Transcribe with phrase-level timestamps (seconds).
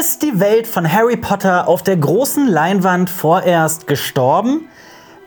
[0.00, 4.70] Ist die Welt von Harry Potter auf der großen Leinwand vorerst gestorben?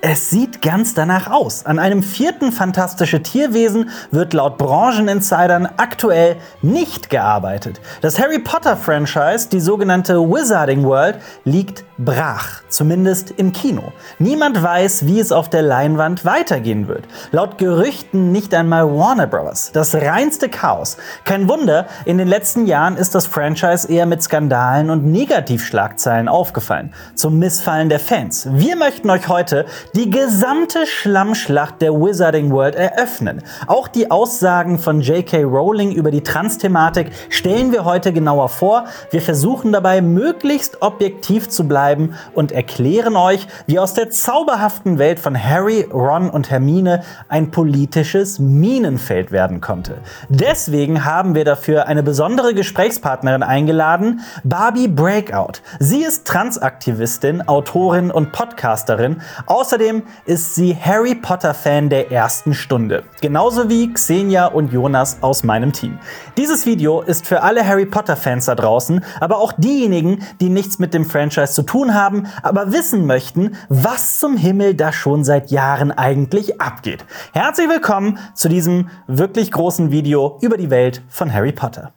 [0.08, 1.66] Es sieht ganz danach aus.
[1.66, 7.82] An einem vierten Fantastische Tierwesen wird laut Brancheninsidern aktuell nicht gearbeitet.
[8.02, 13.94] Das Harry Potter Franchise, die sogenannte Wizarding World, liegt brach, zumindest im Kino.
[14.20, 17.06] Niemand weiß, wie es auf der Leinwand weitergehen wird.
[17.32, 19.72] Laut Gerüchten nicht einmal Warner Bros.
[19.74, 20.98] Das reinste Chaos.
[21.24, 26.94] Kein Wunder, in den letzten Jahren ist das Franchise eher mit Skandalen und Negativschlagzeilen aufgefallen.
[27.16, 28.48] Zum Missfallen der Fans.
[28.52, 33.42] Wir möchten euch heute die gesamte Schlammschlacht der Wizarding World eröffnen.
[33.66, 35.44] Auch die Aussagen von J.K.
[35.44, 38.86] Rowling über die Trans-Thematik stellen wir heute genauer vor.
[39.12, 45.18] Wir versuchen dabei möglichst objektiv zu bleiben und erklären euch, wie aus der zauberhaften Welt
[45.18, 50.00] von Harry, Ron und Hermine ein politisches Minenfeld werden konnte.
[50.28, 55.62] Deswegen haben wir dafür eine besondere Gesprächspartnerin eingeladen, Barbie Breakout.
[55.80, 59.22] Sie ist Transaktivistin, Autorin und Podcasterin.
[59.46, 59.85] Außerdem
[60.26, 63.04] ist sie Harry Potter-Fan der ersten Stunde.
[63.22, 66.00] Genauso wie Xenia und Jonas aus meinem Team.
[66.38, 70.94] Dieses Video ist für alle Harry Potter-Fans da draußen, aber auch diejenigen, die nichts mit
[70.94, 75.92] dem Franchise zu tun haben, aber wissen möchten, was zum Himmel da schon seit Jahren
[75.92, 77.06] eigentlich abgeht.
[77.34, 81.94] Herzlich willkommen zu diesem wirklich großen Video über die Welt von Harry Potter.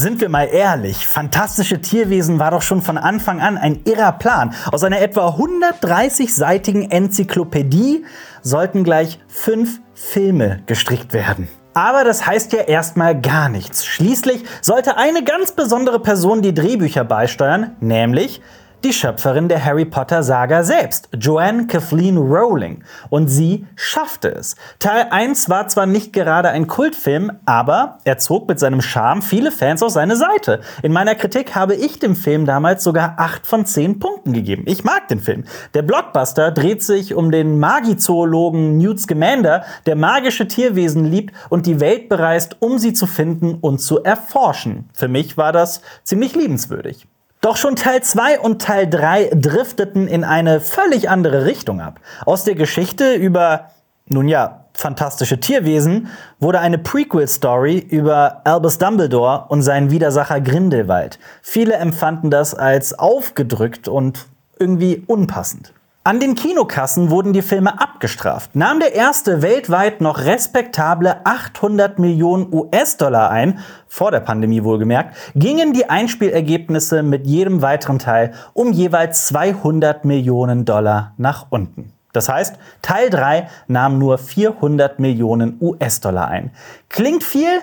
[0.00, 4.54] Sind wir mal ehrlich, Fantastische Tierwesen war doch schon von Anfang an ein irrer Plan.
[4.72, 8.06] Aus einer etwa 130-seitigen Enzyklopädie
[8.40, 11.48] sollten gleich fünf Filme gestrickt werden.
[11.74, 13.84] Aber das heißt ja erstmal gar nichts.
[13.84, 18.40] Schließlich sollte eine ganz besondere Person die Drehbücher beisteuern, nämlich
[18.84, 22.82] die Schöpferin der Harry Potter Saga selbst, Joanne Kathleen Rowling.
[23.10, 24.56] Und sie schaffte es.
[24.78, 29.52] Teil 1 war zwar nicht gerade ein Kultfilm, aber er zog mit seinem Charme viele
[29.52, 30.60] Fans auf seine Seite.
[30.82, 34.64] In meiner Kritik habe ich dem Film damals sogar 8 von 10 Punkten gegeben.
[34.66, 35.44] Ich mag den Film.
[35.74, 41.80] Der Blockbuster dreht sich um den Magizoologen Newt Scamander, der magische Tierwesen liebt und die
[41.80, 44.88] Welt bereist, um sie zu finden und zu erforschen.
[44.94, 47.06] Für mich war das ziemlich liebenswürdig.
[47.40, 51.98] Doch schon Teil 2 und Teil 3 drifteten in eine völlig andere Richtung ab.
[52.26, 53.70] Aus der Geschichte über,
[54.08, 56.08] nun ja, fantastische Tierwesen
[56.38, 61.18] wurde eine Prequel-Story über Albus Dumbledore und seinen Widersacher Grindelwald.
[61.40, 64.26] Viele empfanden das als aufgedrückt und
[64.58, 65.72] irgendwie unpassend.
[66.02, 68.56] An den Kinokassen wurden die Filme abgestraft.
[68.56, 75.74] Nahm der erste weltweit noch respektable 800 Millionen US-Dollar ein, vor der Pandemie wohlgemerkt, gingen
[75.74, 81.92] die Einspielergebnisse mit jedem weiteren Teil um jeweils 200 Millionen Dollar nach unten.
[82.14, 86.50] Das heißt, Teil 3 nahm nur 400 Millionen US-Dollar ein.
[86.88, 87.60] Klingt viel,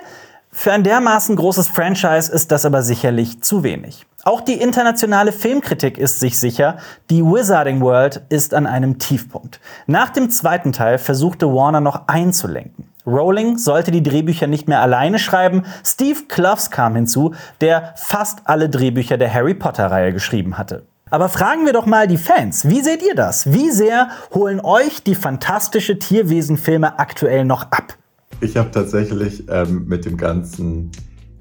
[0.52, 4.06] für ein dermaßen großes Franchise ist das aber sicherlich zu wenig.
[4.28, 6.76] Auch die internationale Filmkritik ist sich sicher,
[7.08, 9.58] die Wizarding World ist an einem Tiefpunkt.
[9.86, 12.90] Nach dem zweiten Teil versuchte Warner noch einzulenken.
[13.06, 15.62] Rowling sollte die Drehbücher nicht mehr alleine schreiben.
[15.82, 20.82] Steve Kloves kam hinzu, der fast alle Drehbücher der Harry Potter-Reihe geschrieben hatte.
[21.08, 22.68] Aber fragen wir doch mal die Fans.
[22.68, 23.50] Wie seht ihr das?
[23.54, 27.96] Wie sehr holen euch die fantastische Tierwesenfilme aktuell noch ab?
[28.42, 30.92] Ich habe tatsächlich ähm, mit dem ganzen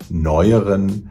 [0.10, 1.10] neueren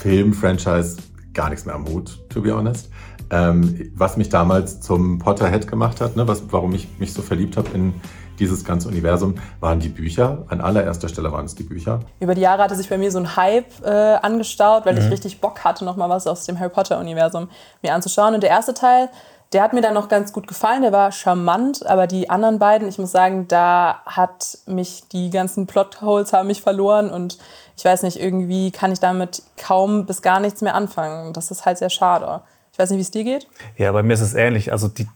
[0.00, 0.96] Film-Franchise
[1.34, 2.88] gar nichts mehr am Hut, to be honest.
[3.30, 7.56] Ähm, was mich damals zum Potterhead gemacht hat, ne, was, warum ich mich so verliebt
[7.56, 7.94] habe in
[8.40, 10.44] dieses ganze Universum, waren die Bücher.
[10.48, 12.00] An allererster Stelle waren es die Bücher.
[12.18, 15.02] Über die Jahre hatte sich bei mir so ein Hype äh, angestaut, weil mhm.
[15.02, 17.48] ich richtig Bock hatte, nochmal was aus dem Harry Potter-Universum
[17.82, 18.34] mir anzuschauen.
[18.34, 19.10] Und der erste Teil,
[19.52, 22.88] der hat mir dann noch ganz gut gefallen, der war charmant, aber die anderen beiden,
[22.88, 27.38] ich muss sagen, da hat mich die ganzen Plotholes haben mich verloren und
[27.80, 31.32] ich weiß nicht, irgendwie kann ich damit kaum bis gar nichts mehr anfangen.
[31.32, 32.42] Das ist halt sehr schade.
[32.74, 33.48] Ich weiß nicht, wie es dir geht.
[33.78, 34.70] Ja, bei mir ist es ähnlich.
[34.70, 35.08] Also die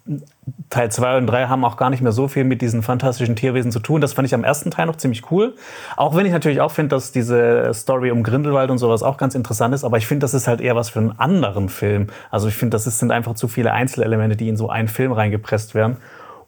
[0.71, 3.71] Teil 2 und 3 haben auch gar nicht mehr so viel mit diesen fantastischen Tierwesen
[3.71, 4.01] zu tun.
[4.01, 5.55] Das fand ich am ersten Teil noch ziemlich cool.
[5.99, 9.35] Auch wenn ich natürlich auch finde, dass diese Story um Grindelwald und sowas auch ganz
[9.35, 9.85] interessant ist.
[9.85, 12.07] Aber ich finde, das ist halt eher was für einen anderen Film.
[12.31, 15.75] Also ich finde, das sind einfach zu viele Einzelelemente, die in so einen Film reingepresst
[15.75, 15.99] werden.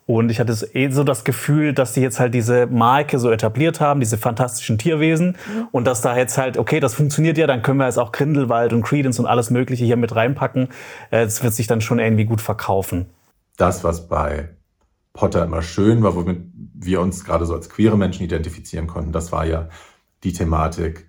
[0.09, 3.81] Und ich hatte eh so das Gefühl, dass die jetzt halt diese Marke so etabliert
[3.81, 5.37] haben, diese fantastischen Tierwesen.
[5.53, 5.69] Mhm.
[5.73, 8.73] Und dass da jetzt halt, okay, das funktioniert ja, dann können wir jetzt auch Grindelwald
[8.73, 10.69] und Credence und alles Mögliche hier mit reinpacken.
[11.11, 13.07] Es äh, wird sich dann schon irgendwie gut verkaufen.
[13.57, 14.51] Das, was bei
[15.13, 16.39] Potter immer schön war, womit
[16.75, 19.69] wir uns gerade so als queere Menschen identifizieren konnten, das war ja
[20.23, 21.09] die Thematik,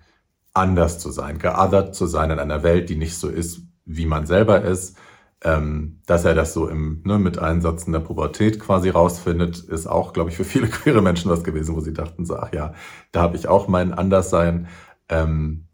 [0.54, 4.26] anders zu sein, geothert zu sein in einer Welt, die nicht so ist, wie man
[4.26, 4.96] selber ist
[5.44, 10.12] Ähm, dass er das so im, ne, mit Einsätzen der Pubertät quasi rausfindet, ist auch,
[10.12, 12.74] glaube ich, für viele queere Menschen was gewesen, wo sie dachten, so, ach ja,
[13.12, 14.66] da habe ich auch mein Anderssein
[15.08, 15.68] ähm,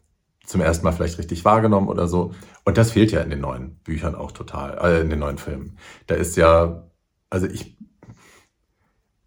[0.45, 2.31] zum ersten Mal vielleicht richtig wahrgenommen oder so.
[2.63, 5.77] Und das fehlt ja in den neuen Büchern auch total, äh, in den neuen Filmen.
[6.07, 6.83] Da ist ja,
[7.29, 7.75] also ich,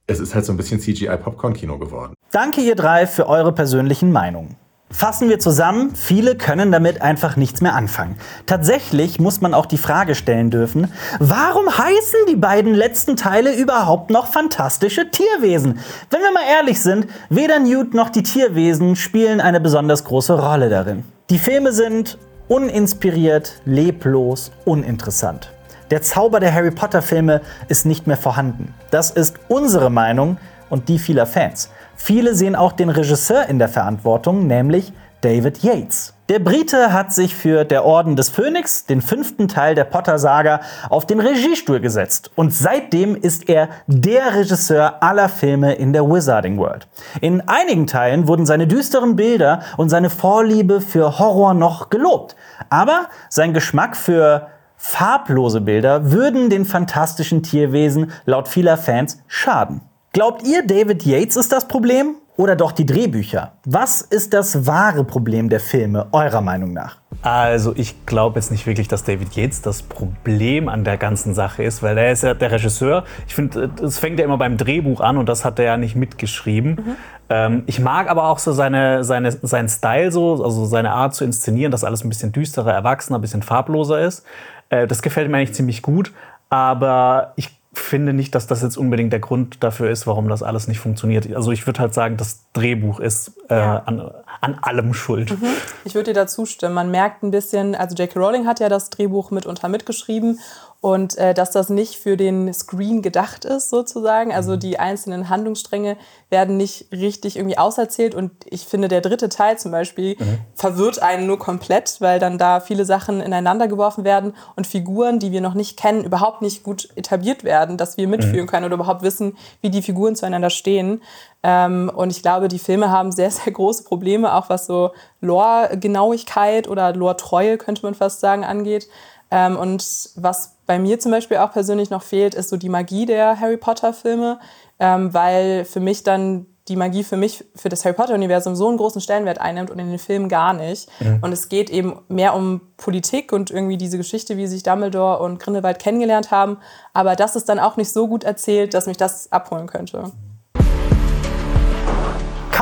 [0.06, 2.14] es ist halt so ein bisschen CGI-Popcorn-Kino geworden.
[2.31, 4.56] Danke ihr drei für eure persönlichen Meinungen.
[4.90, 8.17] Fassen wir zusammen, viele können damit einfach nichts mehr anfangen.
[8.46, 14.11] Tatsächlich muss man auch die Frage stellen dürfen, warum heißen die beiden letzten Teile überhaupt
[14.11, 15.79] noch fantastische Tierwesen?
[16.11, 20.70] Wenn wir mal ehrlich sind, weder Newt noch die Tierwesen spielen eine besonders große Rolle
[20.70, 21.05] darin.
[21.29, 22.17] Die Filme sind
[22.49, 25.52] uninspiriert, leblos, uninteressant.
[25.90, 28.75] Der Zauber der Harry Potter Filme ist nicht mehr vorhanden.
[28.90, 30.38] Das ist unsere Meinung
[30.70, 31.70] und die vieler Fans.
[32.00, 36.14] Viele sehen auch den Regisseur in der Verantwortung, nämlich David Yates.
[36.28, 40.60] Der Brite hat sich für Der Orden des Phönix, den fünften Teil der Potter-Saga,
[40.90, 42.30] auf den Regiestuhl gesetzt.
[42.36, 46.86] Und seitdem ist er der Regisseur aller Filme in der Wizarding World.
[47.20, 52.36] In einigen Teilen wurden seine düsteren Bilder und seine Vorliebe für Horror noch gelobt.
[52.70, 54.46] Aber sein Geschmack für
[54.76, 59.80] farblose Bilder würden den fantastischen Tierwesen laut vieler Fans schaden.
[60.12, 62.16] Glaubt ihr, David Yates ist das Problem?
[62.37, 63.52] Oder doch die Drehbücher?
[63.64, 66.99] Was ist das wahre Problem der Filme, eurer Meinung nach?
[67.20, 71.64] Also ich glaube jetzt nicht wirklich, dass David Yates das Problem an der ganzen Sache
[71.64, 73.05] ist, weil er ist ja der Regisseur.
[73.26, 75.96] Ich finde, es fängt ja immer beim Drehbuch an und das hat er ja nicht
[75.96, 76.70] mitgeschrieben.
[76.70, 76.96] Mhm.
[77.28, 81.25] Ähm, ich mag aber auch so seine, seine, seinen Style so, also seine Art zu
[81.25, 84.25] inszenieren, dass alles ein bisschen düsterer, erwachsener, ein bisschen farbloser ist.
[84.70, 86.12] Äh, das gefällt mir eigentlich ziemlich gut.
[86.50, 90.69] Aber ich finde nicht, dass das jetzt unbedingt der Grund dafür ist, warum das alles
[90.69, 91.32] nicht funktioniert.
[91.34, 93.82] Also ich würde halt sagen, das Drehbuch ist äh, ja.
[93.84, 94.10] an,
[94.40, 95.30] an allem schuld.
[95.30, 95.46] Mhm.
[95.84, 96.75] Ich würde dir da zustimmen.
[96.75, 98.19] Man merkt ein bisschen, also J.K.
[98.19, 100.38] Rowling hat ja das Drehbuch mitunter mitgeschrieben
[100.80, 104.32] und äh, dass das nicht für den Screen gedacht ist sozusagen.
[104.32, 104.60] Also mhm.
[104.60, 105.96] die einzelnen Handlungsstränge
[106.30, 110.38] werden nicht richtig irgendwie auserzählt und ich finde der dritte Teil zum Beispiel mhm.
[110.54, 115.32] verwirrt einen nur komplett, weil dann da viele Sachen ineinander geworfen werden und Figuren, die
[115.32, 118.48] wir noch nicht kennen, überhaupt nicht gut etabliert werden, dass wir mitfühlen mhm.
[118.48, 121.02] können oder überhaupt wissen, wie die Figuren zueinander stehen.
[121.42, 126.69] Ähm, und ich glaube, die Filme haben sehr, sehr große Probleme, auch was so Lore-Genauigkeit
[126.69, 128.88] oder Lore-Treue, könnte man fast sagen, angeht.
[129.30, 129.84] Ähm, und
[130.16, 133.56] was bei mir zum Beispiel auch persönlich noch fehlt, ist so die Magie der Harry
[133.56, 134.38] Potter-Filme,
[134.78, 138.76] ähm, weil für mich dann die Magie für mich, für das Harry Potter-Universum so einen
[138.76, 140.88] großen Stellenwert einnimmt und in den Filmen gar nicht.
[141.00, 141.19] Mhm.
[141.22, 145.40] Und es geht eben mehr um Politik und irgendwie diese Geschichte, wie sich Dumbledore und
[145.40, 146.58] Grindelwald kennengelernt haben.
[146.92, 150.12] Aber das ist dann auch nicht so gut erzählt, dass mich das abholen könnte.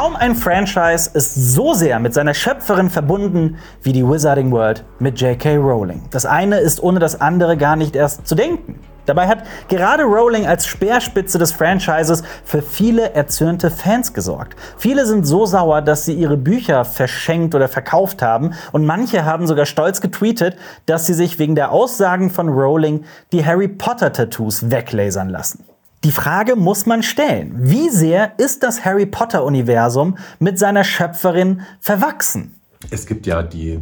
[0.07, 5.21] Kaum ein Franchise ist so sehr mit seiner Schöpferin verbunden wie die Wizarding World mit
[5.21, 5.57] J.K.
[5.57, 6.05] Rowling.
[6.13, 8.79] Das eine ist ohne das andere gar nicht erst zu denken.
[9.05, 14.55] Dabei hat gerade Rowling als Speerspitze des Franchises für viele erzürnte Fans gesorgt.
[14.79, 19.49] Viele sind so sauer, dass sie ihre Bücher verschenkt oder verkauft haben und manche haben
[19.49, 20.57] sogar stolz getweetet,
[20.87, 25.65] dass sie sich wegen der Aussagen von Rowling die Harry Potter Tattoos weglasern lassen.
[26.05, 27.55] Die Frage muss man stellen.
[27.59, 32.55] Wie sehr ist das Harry Potter-Universum mit seiner Schöpferin verwachsen?
[32.91, 33.81] Es gibt ja die,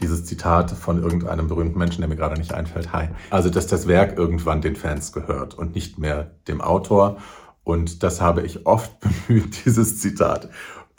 [0.00, 2.92] dieses Zitat von irgendeinem berühmten Menschen, der mir gerade nicht einfällt.
[2.92, 3.08] Hi.
[3.30, 7.18] Also, dass das Werk irgendwann den Fans gehört und nicht mehr dem Autor.
[7.62, 8.92] Und das habe ich oft
[9.28, 10.48] bemüht, dieses Zitat,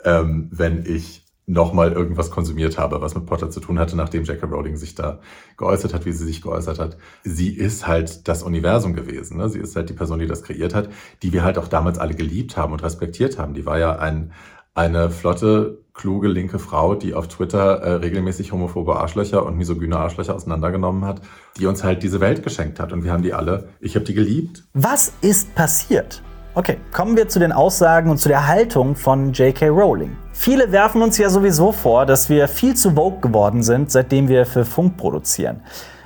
[0.04, 1.19] ähm, wenn ich
[1.50, 4.46] nochmal irgendwas konsumiert habe, was mit Potter zu tun hatte, nachdem J.K.
[4.46, 5.20] Rowling sich da
[5.56, 6.96] geäußert hat, wie sie sich geäußert hat.
[7.24, 9.38] Sie ist halt das Universum gewesen.
[9.38, 9.48] Ne?
[9.48, 10.88] Sie ist halt die Person, die das kreiert hat,
[11.22, 13.54] die wir halt auch damals alle geliebt haben und respektiert haben.
[13.54, 14.32] Die war ja ein,
[14.74, 20.34] eine flotte, kluge, linke Frau, die auf Twitter äh, regelmäßig homophobe Arschlöcher und misogyne Arschlöcher
[20.34, 21.20] auseinandergenommen hat,
[21.58, 22.92] die uns halt diese Welt geschenkt hat.
[22.92, 24.64] Und wir haben die alle, ich habe die geliebt.
[24.72, 26.22] Was ist passiert?
[26.52, 29.68] Okay, kommen wir zu den Aussagen und zu der Haltung von J.K.
[29.68, 30.16] Rowling.
[30.32, 34.44] Viele werfen uns ja sowieso vor, dass wir viel zu vogue geworden sind, seitdem wir
[34.46, 35.60] für Funk produzieren.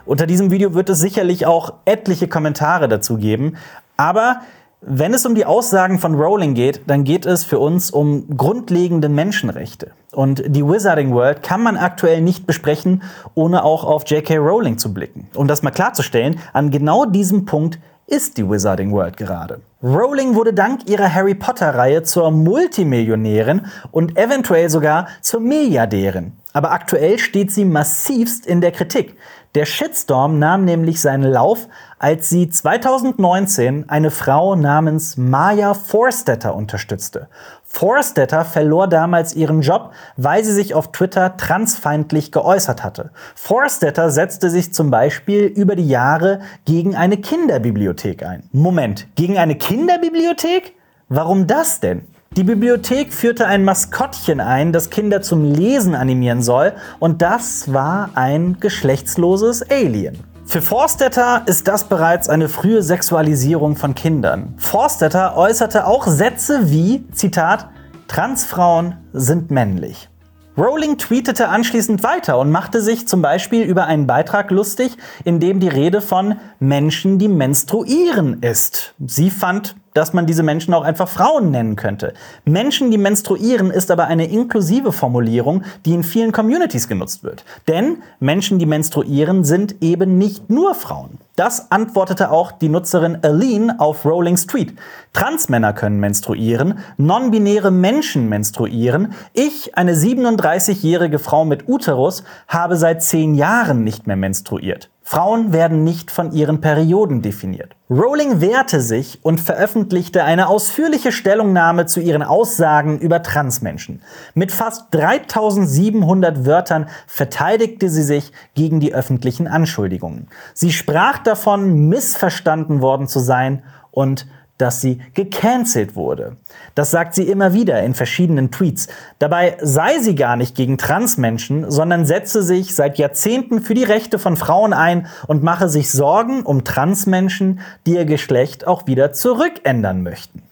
[0.05, 3.57] Unter diesem Video wird es sicherlich auch etliche Kommentare dazu geben,
[3.97, 4.43] aber
[4.83, 9.09] wenn es um die Aussagen von Rowling geht, dann geht es für uns um grundlegende
[9.09, 9.93] Menschenrechte.
[10.13, 13.03] Und die Wizarding World kann man aktuell nicht besprechen,
[13.35, 14.37] ohne auch auf J.K.
[14.37, 15.27] Rowling zu blicken.
[15.35, 19.61] Um das mal klarzustellen, an genau diesem Punkt ist die Wizarding World gerade.
[19.83, 26.33] Rowling wurde dank ihrer Harry Potter-Reihe zur Multimillionärin und eventuell sogar zur Milliardärin.
[26.53, 29.17] Aber aktuell steht sie massivst in der Kritik.
[29.55, 31.69] Der Shitstorm nahm nämlich seinen Lauf,
[31.99, 37.29] als sie 2019 eine Frau namens Maya Forstetter unterstützte.
[37.75, 43.11] Forstetter verlor damals ihren Job, weil sie sich auf Twitter transfeindlich geäußert hatte.
[43.35, 48.45] Forstetter setzte sich zum Beispiel über die Jahre gegen eine Kinderbibliothek ein.
[48.53, 50.75] Moment, gegen eine Kinderbibliothek?
[51.09, 52.03] Warum das denn?
[52.37, 58.11] Die Bibliothek führte ein Maskottchen ein, das Kinder zum Lesen animieren soll, und das war
[58.15, 60.34] ein geschlechtsloses Alien.
[60.47, 64.55] Für Forstetter ist das bereits eine frühe Sexualisierung von Kindern.
[64.59, 67.69] Forstetter äußerte auch Sätze wie, Zitat,
[68.09, 70.09] Transfrauen sind männlich.
[70.57, 75.59] Rowling tweetete anschließend weiter und machte sich zum Beispiel über einen Beitrag lustig, in dem
[75.59, 78.95] die Rede von Menschen, die menstruieren ist.
[79.05, 82.13] Sie fand dass man diese Menschen auch einfach Frauen nennen könnte.
[82.45, 87.45] Menschen, die menstruieren, ist aber eine inklusive Formulierung, die in vielen Communities genutzt wird.
[87.69, 91.19] Denn Menschen, die menstruieren, sind eben nicht nur Frauen.
[91.37, 94.75] Das antwortete auch die Nutzerin Aline auf Rolling Street.
[95.13, 99.15] Transmänner können menstruieren, non-binäre Menschen menstruieren.
[99.33, 104.91] Ich, eine 37-jährige Frau mit Uterus, habe seit zehn Jahren nicht mehr menstruiert.
[105.07, 107.77] Frauen werden nicht von ihren Perioden definiert.
[107.91, 114.01] Rowling wehrte sich und veröffentlichte eine ausführliche Stellungnahme zu ihren Aussagen über Transmenschen.
[114.33, 120.29] Mit fast 3700 Wörtern verteidigte sie sich gegen die öffentlichen Anschuldigungen.
[120.55, 124.27] Sie sprach davon, missverstanden worden zu sein und
[124.59, 126.37] dass sie gecancelt wurde.
[126.75, 128.89] Das sagt sie immer wieder in verschiedenen Tweets.
[129.19, 134.19] Dabei sei sie gar nicht gegen Transmenschen, sondern setze sich seit Jahrzehnten für die Rechte
[134.19, 140.03] von Frauen ein und mache sich Sorgen um Transmenschen, die ihr Geschlecht auch wieder zurückändern
[140.03, 140.43] möchten.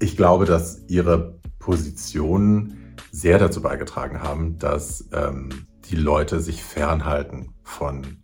[0.00, 7.54] Ich glaube, dass ihre Positionen sehr dazu beigetragen haben, dass ähm, die Leute sich fernhalten
[7.62, 8.18] von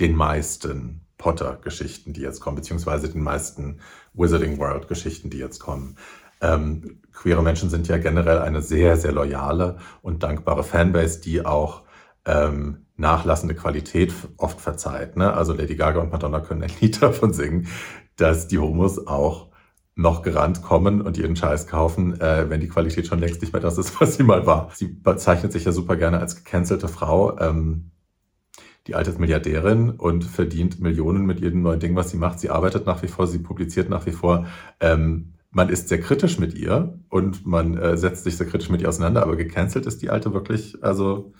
[0.00, 3.78] den meisten Potter-Geschichten, die jetzt kommen, beziehungsweise den meisten
[4.16, 5.96] Wizarding World-Geschichten, die jetzt kommen.
[6.40, 11.82] Ähm, queere Menschen sind ja generell eine sehr, sehr loyale und dankbare Fanbase, die auch
[12.24, 15.16] ähm, nachlassende Qualität oft verzeiht.
[15.16, 15.32] Ne?
[15.32, 17.68] Also Lady Gaga und Madonna können ein Lied davon singen,
[18.16, 19.48] dass die Homos auch
[19.94, 23.62] noch gerannt kommen und ihren Scheiß kaufen, äh, wenn die Qualität schon längst nicht mehr
[23.62, 24.70] das ist, was sie mal war.
[24.74, 27.38] Sie bezeichnet sich ja super gerne als gecancelte Frau.
[27.38, 27.92] Ähm,
[28.86, 32.40] die alte ist Milliardärin und verdient Millionen mit jedem neuen Ding, was sie macht.
[32.40, 34.46] Sie arbeitet nach wie vor, sie publiziert nach wie vor.
[34.80, 38.82] Ähm, man ist sehr kritisch mit ihr und man äh, setzt sich sehr kritisch mit
[38.82, 41.32] ihr auseinander, aber gecancelt ist die alte wirklich, also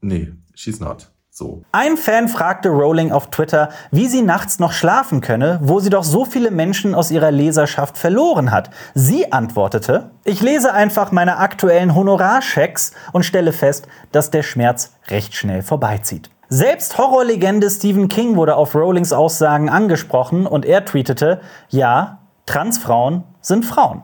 [0.00, 1.10] nee, she's not.
[1.38, 1.62] So.
[1.70, 6.02] Ein Fan fragte Rowling auf Twitter, wie sie nachts noch schlafen könne, wo sie doch
[6.02, 8.70] so viele Menschen aus ihrer Leserschaft verloren hat.
[8.94, 15.36] Sie antwortete, ich lese einfach meine aktuellen Honorarchecks und stelle fest, dass der Schmerz recht
[15.36, 16.28] schnell vorbeizieht.
[16.48, 23.64] Selbst Horrorlegende Stephen King wurde auf Rowlings Aussagen angesprochen und er tweetete, ja, Transfrauen sind
[23.64, 24.02] Frauen.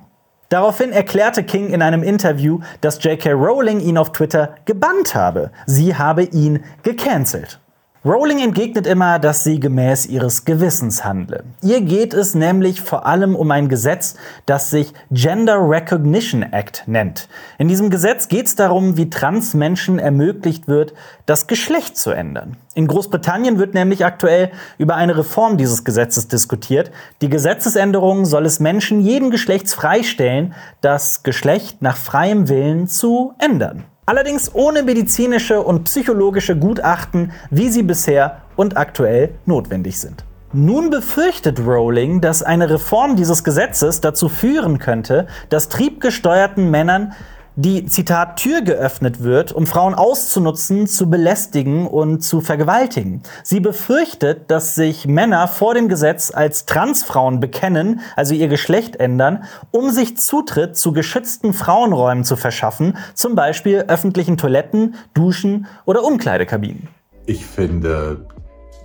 [0.48, 3.32] Daraufhin erklärte King in einem Interview, dass J.K.
[3.32, 5.50] Rowling ihn auf Twitter gebannt habe.
[5.66, 7.60] Sie habe ihn gecancelt.
[8.06, 11.42] Rowling entgegnet immer, dass sie gemäß ihres Gewissens handle.
[11.62, 17.30] Ihr geht es nämlich vor allem um ein Gesetz, das sich Gender Recognition Act nennt.
[17.56, 20.92] In diesem Gesetz geht es darum, wie Transmenschen ermöglicht wird,
[21.24, 22.58] das Geschlecht zu ändern.
[22.74, 26.90] In Großbritannien wird nämlich aktuell über eine Reform dieses Gesetzes diskutiert.
[27.22, 33.84] Die Gesetzesänderung soll es Menschen jeden Geschlechts freistellen, das Geschlecht nach freiem Willen zu ändern.
[34.06, 40.24] Allerdings ohne medizinische und psychologische Gutachten, wie sie bisher und aktuell notwendig sind.
[40.52, 47.14] Nun befürchtet Rowling, dass eine Reform dieses Gesetzes dazu führen könnte, dass triebgesteuerten Männern
[47.56, 53.22] die, Zitat, Tür geöffnet wird, um Frauen auszunutzen, zu belästigen und zu vergewaltigen.
[53.42, 59.44] Sie befürchtet, dass sich Männer vor dem Gesetz als Transfrauen bekennen, also ihr Geschlecht ändern,
[59.70, 66.88] um sich Zutritt zu geschützten Frauenräumen zu verschaffen, zum Beispiel öffentlichen Toiletten, Duschen oder Umkleidekabinen.
[67.26, 68.26] Ich finde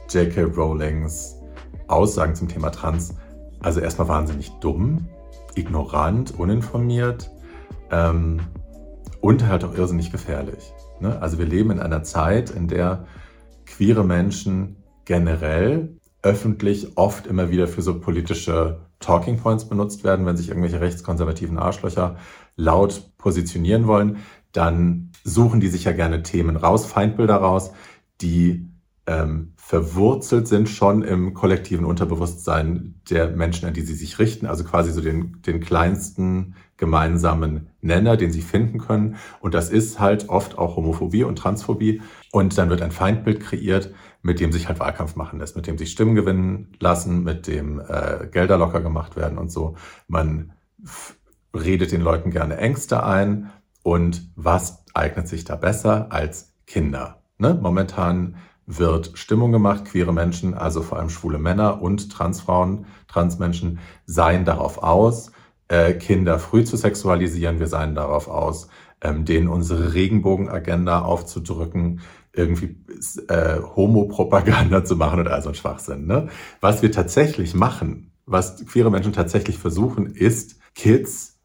[0.10, 0.44] J.K.
[0.44, 1.36] Rowlings
[1.88, 3.16] Aussagen zum Thema Trans
[3.62, 5.08] also erstmal wahnsinnig dumm,
[5.56, 7.30] ignorant, uninformiert.
[7.92, 8.40] Ähm,
[9.22, 10.72] und halt auch irrsinnig gefährlich.
[11.00, 11.22] Ne?
[11.22, 13.06] Also wir leben in einer Zeit, in der
[13.66, 20.38] queere Menschen generell öffentlich oft immer wieder für so politische Talking Points benutzt werden, wenn
[20.38, 22.18] sich irgendwelche rechtskonservativen Arschlöcher
[22.58, 24.18] laut positionieren wollen,
[24.52, 27.72] dann suchen die sich ja gerne Themen raus, Feindbilder raus,
[28.22, 28.70] die
[29.08, 34.64] ähm, verwurzelt sind schon im kollektiven Unterbewusstsein der Menschen, an die sie sich richten, also
[34.64, 39.18] quasi so den, den kleinsten gemeinsamen Nenner, den sie finden können.
[39.42, 42.02] Und das ist halt oft auch Homophobie und Transphobie.
[42.32, 45.78] Und dann wird ein Feindbild kreiert, mit dem sich halt Wahlkampf machen lässt, mit dem
[45.78, 49.76] sich Stimmen gewinnen lassen, mit dem äh, Gelder locker gemacht werden und so.
[50.08, 50.54] Man
[51.56, 53.52] redet den Leuten gerne Ängste ein
[53.84, 57.22] und was eignet sich da besser als Kinder?
[57.38, 57.58] Ne?
[57.62, 64.46] Momentan wird Stimmung gemacht, queere Menschen, also vor allem schwule Männer und Transfrauen, Transmenschen, seien
[64.46, 65.32] darauf aus,
[65.70, 67.60] äh, Kinder früh zu sexualisieren.
[67.60, 68.68] Wir seien darauf aus,
[69.02, 72.02] ähm, denen unsere Regenbogenagenda aufzudrücken,
[72.34, 72.76] irgendwie
[73.28, 76.06] äh, Homo-Propaganda zu machen und all so ein Schwachsinn.
[76.06, 76.28] Ne?
[76.60, 81.40] Was wir tatsächlich machen, was queere Menschen tatsächlich versuchen, ist, Kids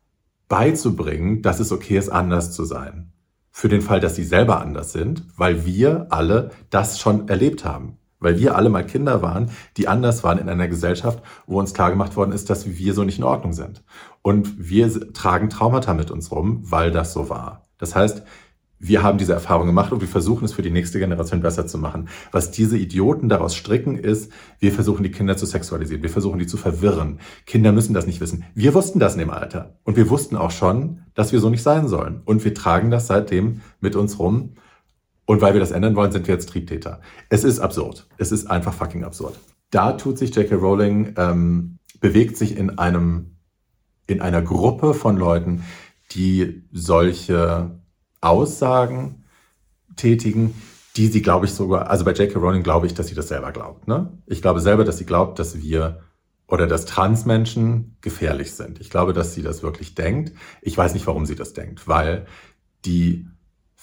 [0.49, 3.13] beizubringen, dass es okay ist, anders zu sein.
[3.51, 7.99] Für den Fall, dass sie selber anders sind, weil wir alle das schon erlebt haben.
[8.25, 12.17] Weil wir alle mal Kinder waren, die anders waren in einer Gesellschaft, wo uns klargemacht
[12.17, 13.85] worden ist, dass wir so nicht in Ordnung sind.
[14.23, 17.67] Und wir tragen Traumata mit uns rum, weil das so war.
[17.77, 18.23] Das heißt,
[18.79, 21.77] wir haben diese Erfahrung gemacht und wir versuchen es für die nächste Generation besser zu
[21.77, 22.09] machen.
[22.33, 26.47] Was diese Idioten daraus stricken, ist, wir versuchen die Kinder zu sexualisieren, wir versuchen die
[26.47, 27.19] zu verwirren.
[27.47, 28.45] Kinder müssen das nicht wissen.
[28.55, 29.77] Wir wussten das in dem Alter.
[29.85, 32.23] Und wir wussten auch schon, dass wir so nicht sein sollen.
[32.25, 34.55] Und wir tragen das seitdem mit uns rum.
[35.27, 37.01] Und weil wir das ändern wollen, sind wir jetzt Triebtäter.
[37.31, 38.07] Es ist absurd.
[38.19, 39.39] Es ist einfach fucking absurd.
[39.71, 40.55] Da tut sich J.K.
[40.57, 43.37] Rowling, ähm, bewegt sich in einem,
[44.07, 45.65] in einer Gruppe von Leuten,
[46.13, 47.81] die solche
[48.21, 49.25] Aussagen
[49.97, 50.55] tätigen,
[50.97, 52.39] die sie, glaube ich, sogar, also bei J.K.
[52.39, 53.89] Rowling glaube ich, dass sie das selber glaubt.
[53.89, 54.19] Ne?
[54.27, 56.01] Ich glaube selber, dass sie glaubt, dass wir
[56.47, 58.81] oder dass Transmenschen gefährlich sind.
[58.81, 60.33] Ich glaube, dass sie das wirklich denkt.
[60.61, 62.27] Ich weiß nicht, warum sie das denkt, weil
[62.85, 63.27] die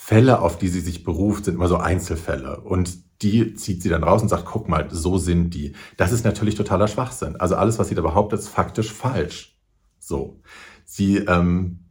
[0.03, 2.61] Fälle, auf die sie sich beruft, sind immer so Einzelfälle.
[2.61, 5.73] Und die zieht sie dann raus und sagt, guck mal, so sind die.
[5.95, 7.35] Das ist natürlich totaler Schwachsinn.
[7.35, 9.59] Also alles, was sie da behauptet, ist faktisch falsch.
[9.99, 10.41] So.
[10.85, 11.85] Sie ähm,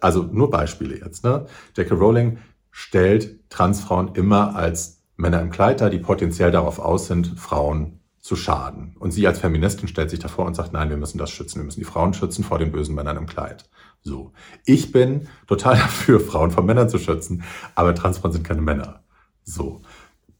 [0.00, 1.24] also nur Beispiele jetzt.
[1.24, 1.46] Ne?
[1.76, 1.92] J.K.
[1.96, 2.38] Rowling
[2.70, 8.34] stellt Transfrauen immer als Männer im Kleid dar, die potenziell darauf aus sind, Frauen zu
[8.34, 8.96] schaden.
[8.98, 11.64] Und sie als Feministin stellt sich davor und sagt, nein, wir müssen das schützen, wir
[11.64, 13.70] müssen die Frauen schützen vor den bösen Männern im Kleid.
[14.02, 14.32] So.
[14.64, 17.44] Ich bin total dafür, Frauen vor Männern zu schützen,
[17.76, 19.04] aber Transfrauen sind keine Männer.
[19.44, 19.80] So.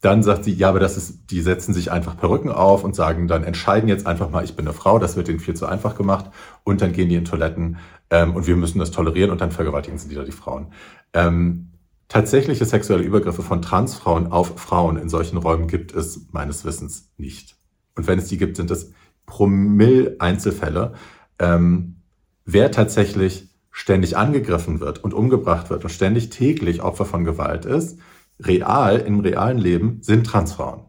[0.01, 3.29] Dann sagt sie, ja, aber das ist, die setzen sich einfach Perücken auf und sagen,
[3.29, 5.95] dann entscheiden jetzt einfach mal, ich bin eine Frau, das wird ihnen viel zu einfach
[5.95, 6.25] gemacht.
[6.65, 7.77] Und dann gehen die in Toiletten
[8.09, 10.73] ähm, und wir müssen das tolerieren und dann vergewaltigen sie wieder die Frauen.
[11.13, 11.71] Ähm,
[12.09, 17.56] tatsächliche sexuelle Übergriffe von Transfrauen auf Frauen in solchen Räumen gibt es meines Wissens nicht.
[17.97, 18.93] Und wenn es die gibt, sind es
[19.25, 20.93] Promille-Einzelfälle.
[21.39, 21.97] Ähm,
[22.45, 27.99] wer tatsächlich ständig angegriffen wird und umgebracht wird und ständig täglich Opfer von Gewalt ist,
[28.39, 30.81] real, im realen Leben, sind Transfrauen.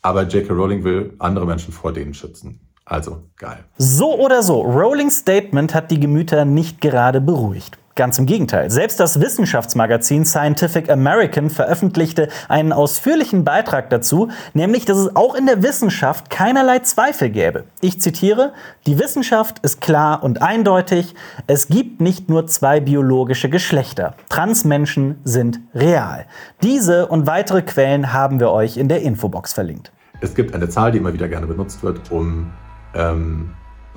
[0.00, 0.52] Aber J.K.
[0.52, 2.60] Rowling will andere Menschen vor denen schützen.
[2.84, 3.64] Also geil.
[3.76, 7.78] So oder so, Rowlings Statement hat die Gemüter nicht gerade beruhigt.
[7.98, 8.70] Ganz im Gegenteil.
[8.70, 15.46] Selbst das Wissenschaftsmagazin Scientific American veröffentlichte einen ausführlichen Beitrag dazu, nämlich, dass es auch in
[15.46, 17.64] der Wissenschaft keinerlei Zweifel gäbe.
[17.80, 18.52] Ich zitiere,
[18.86, 21.16] die Wissenschaft ist klar und eindeutig,
[21.48, 24.14] es gibt nicht nur zwei biologische Geschlechter.
[24.28, 26.26] Transmenschen sind real.
[26.62, 29.90] Diese und weitere Quellen haben wir euch in der Infobox verlinkt.
[30.20, 32.52] Es gibt eine Zahl, die immer wieder gerne benutzt wird, um
[32.94, 33.50] ähm,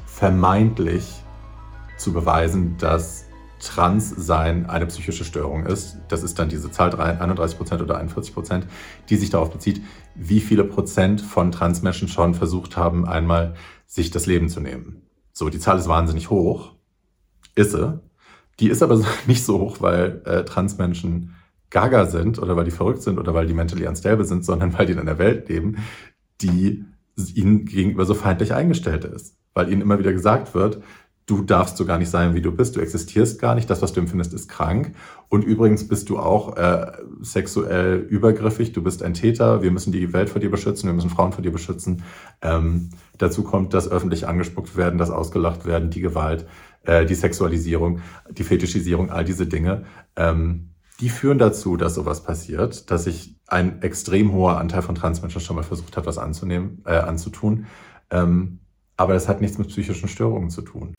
[0.07, 1.21] vermeintlich
[1.97, 3.25] zu beweisen, dass
[3.62, 5.97] Transsein eine psychische Störung ist.
[6.08, 8.67] Das ist dann diese Zahl 31 Prozent oder 41 Prozent,
[9.10, 9.82] die sich darauf bezieht,
[10.15, 13.54] wie viele Prozent von Transmenschen schon versucht haben, einmal
[13.86, 15.04] sich das Leben zu nehmen.
[15.32, 16.74] So, die Zahl ist wahnsinnig hoch.
[17.56, 18.00] Ist sie.
[18.60, 21.36] Die ist aber nicht so hoch, weil äh, Transmenschen
[21.69, 24.88] gaga sind oder weil die verrückt sind oder weil die mentally unstable sind, sondern weil
[24.88, 25.78] die in einer Welt leben,
[26.41, 26.84] die
[27.36, 29.38] ihnen gegenüber so feindlich eingestellt ist.
[29.54, 30.82] Weil ihnen immer wieder gesagt wird,
[31.25, 33.93] du darfst so gar nicht sein, wie du bist, du existierst gar nicht, das, was
[33.93, 34.93] du empfindest, ist krank.
[35.29, 40.13] Und übrigens bist du auch äh, sexuell übergriffig, du bist ein Täter, wir müssen die
[40.13, 42.03] Welt vor dir beschützen, wir müssen Frauen vor dir beschützen.
[42.41, 46.47] Ähm, dazu kommt das öffentlich angespuckt werden, das ausgelacht werden, die Gewalt,
[46.84, 49.86] äh, die Sexualisierung, die Fetischisierung, all diese Dinge.
[50.15, 55.41] Ähm, die führen dazu, dass sowas passiert, dass sich ein extrem hoher Anteil von Transmenschen
[55.41, 57.65] schon mal versucht hat, was anzunehmen, äh, anzutun.
[58.12, 58.60] Ähm,
[58.97, 60.93] aber das hat nichts mit psychischen Störungen zu tun.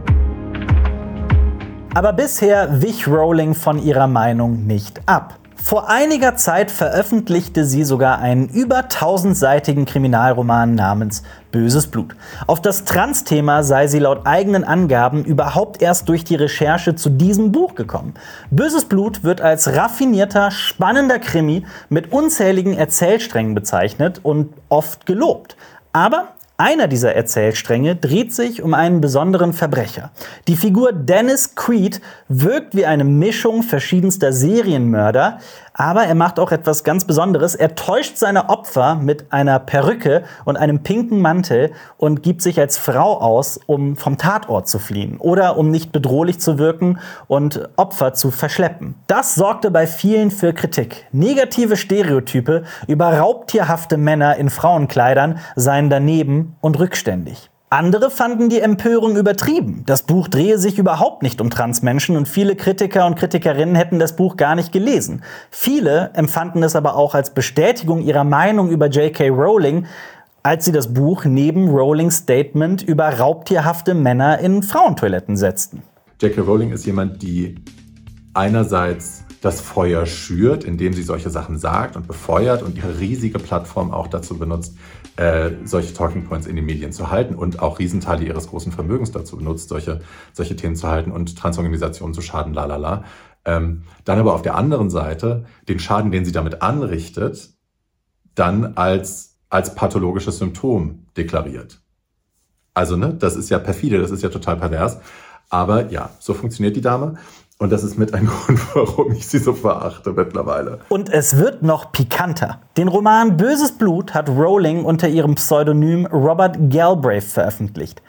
[1.94, 5.38] Aber bisher wich Rowling von ihrer Meinung nicht ab.
[5.62, 12.16] Vor einiger Zeit veröffentlichte sie sogar einen über tausendseitigen Kriminalroman namens Böses Blut.
[12.48, 17.52] Auf das Trans-Thema sei sie laut eigenen Angaben überhaupt erst durch die Recherche zu diesem
[17.52, 18.14] Buch gekommen.
[18.50, 25.57] Böses Blut wird als raffinierter, spannender Krimi mit unzähligen Erzählsträngen bezeichnet und oft gelobt.
[25.92, 26.28] Aber
[26.64, 30.12] Einer dieser Erzählstränge dreht sich um einen besonderen Verbrecher.
[30.46, 35.38] Die Figur Dennis Creed wirkt wie eine Mischung verschiedenster Serienmörder,
[35.75, 37.57] aber er macht auch etwas ganz Besonderes.
[37.57, 42.79] Er täuscht seine Opfer mit einer Perücke und einem pinken Mantel und gibt sich als
[42.79, 48.14] Frau aus, um vom Tatort zu fliehen oder um nicht bedrohlich zu wirken und Opfer
[48.14, 48.94] zu verschleppen.
[49.09, 51.07] Das sorgte bei vielen für Kritik.
[51.11, 57.50] Negative Stereotype über raubtierhafte Männer in Frauenkleidern seien daneben und rückständig.
[57.72, 59.82] Andere fanden die Empörung übertrieben.
[59.86, 64.14] Das Buch drehe sich überhaupt nicht um Transmenschen und viele Kritiker und Kritikerinnen hätten das
[64.14, 65.22] Buch gar nicht gelesen.
[65.50, 69.30] Viele empfanden es aber auch als Bestätigung ihrer Meinung über J.K.
[69.30, 69.86] Rowling,
[70.42, 75.82] als sie das Buch neben Rowlings Statement über raubtierhafte Männer in Frauentoiletten setzten.
[76.20, 76.42] J.K.
[76.42, 77.54] Rowling ist jemand, die
[78.34, 83.92] einerseits das Feuer schürt, indem sie solche Sachen sagt und befeuert und ihre riesige Plattform
[83.92, 84.76] auch dazu benutzt,
[85.16, 89.12] äh, solche Talking Points in den Medien zu halten und auch Riesenteile ihres großen Vermögens
[89.12, 90.01] dazu benutzt, solche,
[90.33, 93.05] solche Themen zu halten und Transorganisationen zu schaden, la la la.
[93.44, 97.51] Ähm, dann aber auf der anderen Seite den Schaden, den sie damit anrichtet,
[98.35, 101.81] dann als, als pathologisches Symptom deklariert.
[102.75, 104.98] Also, ne, das ist ja perfide, das ist ja total pervers.
[105.51, 107.16] Aber ja, so funktioniert die Dame.
[107.62, 110.81] Und das ist mit ein Grund, warum ich sie so verachte mittlerweile.
[110.88, 112.59] Und es wird noch pikanter.
[112.77, 118.03] Den Roman Böses Blut hat Rowling unter ihrem Pseudonym Robert Galbraith veröffentlicht.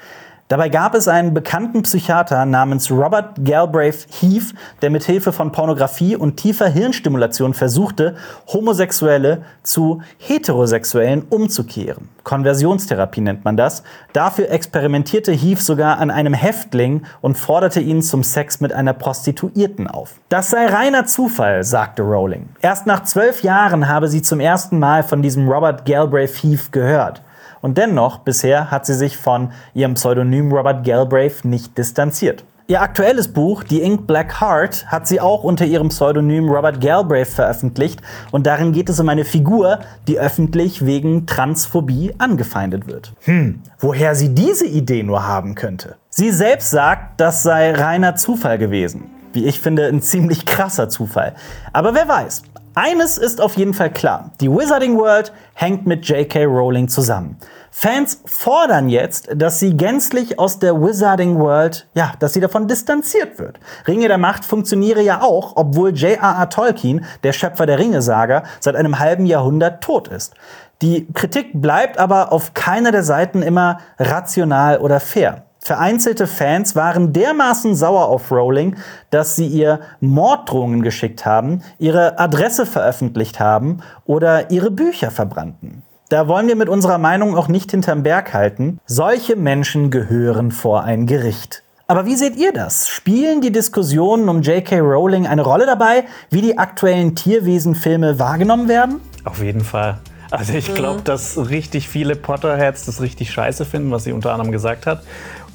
[0.53, 6.15] Dabei gab es einen bekannten Psychiater namens Robert Galbraith Heath, der mit Hilfe von Pornografie
[6.15, 8.13] und tiefer Hirnstimulation versuchte,
[8.45, 12.09] Homosexuelle zu Heterosexuellen umzukehren.
[12.23, 13.81] Konversionstherapie nennt man das.
[14.13, 19.87] Dafür experimentierte Heath sogar an einem Häftling und forderte ihn zum Sex mit einer Prostituierten
[19.87, 20.13] auf.
[20.29, 22.49] Das sei reiner Zufall, sagte Rowling.
[22.61, 27.23] Erst nach zwölf Jahren habe sie zum ersten Mal von diesem Robert Galbraith Heath gehört.
[27.63, 32.43] Und dennoch, bisher hat sie sich von ihrem Pseudonym Robert Galbraith nicht distanziert.
[32.67, 37.29] Ihr aktuelles Buch, The Ink Black Heart, hat sie auch unter ihrem Pseudonym Robert Galbraith
[37.29, 43.13] veröffentlicht und darin geht es um eine Figur, die öffentlich wegen Transphobie angefeindet wird.
[43.21, 45.95] Hm, woher sie diese Idee nur haben könnte.
[46.09, 49.05] Sie selbst sagt, das sei reiner Zufall gewesen.
[49.31, 51.33] Wie ich finde, ein ziemlich krasser Zufall.
[51.71, 52.43] Aber wer weiß,
[52.75, 54.31] eines ist auf jeden Fall klar.
[54.41, 56.45] Die Wizarding World hängt mit J.K.
[56.45, 57.37] Rowling zusammen.
[57.71, 63.39] Fans fordern jetzt, dass sie gänzlich aus der Wizarding World, ja, dass sie davon distanziert
[63.39, 63.59] wird.
[63.87, 66.49] Ringe der Macht funktioniere ja auch, obwohl J.R.R.
[66.49, 70.35] Tolkien, der Schöpfer der Ringesaga, seit einem halben Jahrhundert tot ist.
[70.83, 75.45] Die Kritik bleibt aber auf keiner der Seiten immer rational oder fair.
[75.63, 78.75] Vereinzelte Fans waren dermaßen sauer auf Rowling,
[79.11, 85.83] dass sie ihr Morddrohungen geschickt haben, ihre Adresse veröffentlicht haben oder ihre Bücher verbrannten.
[86.09, 88.79] Da wollen wir mit unserer Meinung auch nicht hinterm Berg halten.
[88.85, 91.63] Solche Menschen gehören vor ein Gericht.
[91.87, 92.89] Aber wie seht ihr das?
[92.89, 94.79] Spielen die Diskussionen um J.K.
[94.79, 98.99] Rowling eine Rolle dabei, wie die aktuellen Tierwesenfilme wahrgenommen werden?
[99.23, 99.99] Auf jeden Fall.
[100.33, 104.51] Also ich glaube, dass richtig viele Potterheads das richtig scheiße finden, was sie unter anderem
[104.51, 105.03] gesagt hat.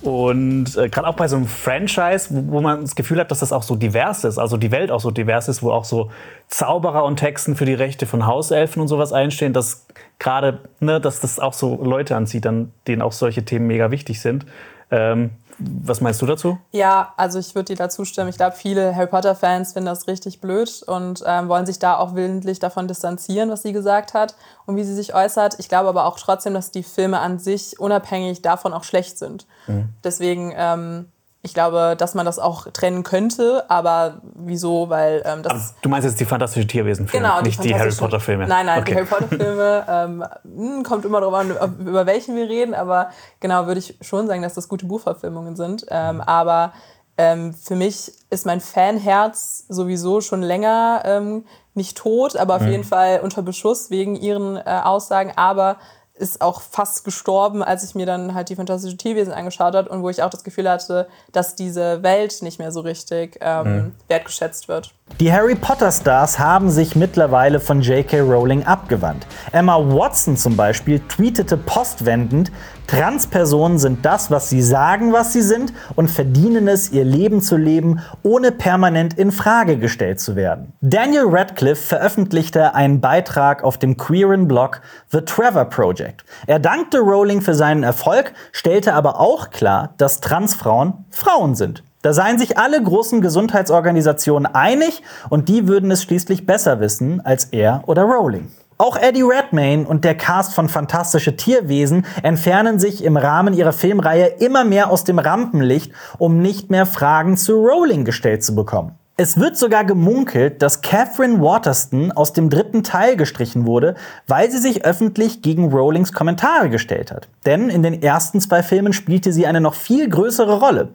[0.02, 3.40] Und äh, gerade auch bei so einem Franchise, wo, wo, man das Gefühl hat, dass
[3.40, 6.10] das auch so divers ist, also die Welt auch so divers ist, wo auch so
[6.46, 9.86] Zauberer und Texten für die Rechte von Hauselfen und sowas einstehen, dass
[10.18, 14.20] gerade, ne, dass das auch so Leute anzieht, dann, denen auch solche Themen mega wichtig
[14.20, 14.46] sind.
[14.90, 16.58] Ähm, was meinst du dazu?
[16.70, 18.28] Ja, also ich würde dir da zustimmen.
[18.28, 22.14] Ich glaube, viele Harry Potter-Fans finden das richtig blöd und ähm, wollen sich da auch
[22.14, 24.34] willentlich davon distanzieren, was sie gesagt hat
[24.66, 25.58] und wie sie sich äußert.
[25.58, 29.46] Ich glaube aber auch trotzdem, dass die Filme an sich unabhängig davon auch schlecht sind.
[29.66, 29.88] Mhm.
[30.04, 31.10] Deswegen ähm,
[31.42, 34.90] ich glaube, dass man das auch trennen könnte, aber wieso?
[34.90, 35.52] Weil ähm, das.
[35.52, 38.48] Aber du meinst jetzt die fantastischen Tierwesen-Filme, genau, nicht die, die Harry Potter-Filme?
[38.48, 38.90] Nein, nein, okay.
[38.90, 43.66] die Harry Potter-Filme ähm, hm, kommt immer darauf an, über welchen wir reden, aber genau
[43.66, 45.86] würde ich schon sagen, dass das gute Buchverfilmungen sind.
[45.90, 46.72] Ähm, aber
[47.16, 52.70] ähm, für mich ist mein Fanherz sowieso schon länger ähm, nicht tot, aber auf mhm.
[52.70, 55.32] jeden Fall unter Beschuss wegen ihren äh, Aussagen.
[55.36, 55.76] Aber
[56.18, 60.02] ist auch fast gestorben, als ich mir dann halt die Fantastischen Tierwesen angeschaut habe und
[60.02, 63.94] wo ich auch das Gefühl hatte, dass diese Welt nicht mehr so richtig ähm, mhm.
[64.08, 64.92] wertgeschätzt wird.
[65.20, 68.20] Die Harry Potter Stars haben sich mittlerweile von J.K.
[68.20, 69.26] Rowling abgewandt.
[69.50, 72.52] Emma Watson zum Beispiel tweetete postwendend,
[72.86, 77.56] Transpersonen sind das, was sie sagen, was sie sind und verdienen es, ihr Leben zu
[77.56, 80.72] leben, ohne permanent in Frage gestellt zu werden.
[80.80, 86.24] Daniel Radcliffe veröffentlichte einen Beitrag auf dem queeren Blog The Trevor Project.
[86.46, 91.82] Er dankte Rowling für seinen Erfolg, stellte aber auch klar, dass Transfrauen Frauen sind.
[92.02, 97.46] Da seien sich alle großen Gesundheitsorganisationen einig und die würden es schließlich besser wissen als
[97.46, 98.48] er oder Rowling.
[98.80, 104.26] Auch Eddie Redmayne und der Cast von Fantastische Tierwesen entfernen sich im Rahmen ihrer Filmreihe
[104.38, 108.92] immer mehr aus dem Rampenlicht, um nicht mehr Fragen zu Rowling gestellt zu bekommen.
[109.16, 113.96] Es wird sogar gemunkelt, dass Catherine Waterston aus dem dritten Teil gestrichen wurde,
[114.28, 117.26] weil sie sich öffentlich gegen Rowlings Kommentare gestellt hat.
[117.44, 120.90] Denn in den ersten zwei Filmen spielte sie eine noch viel größere Rolle.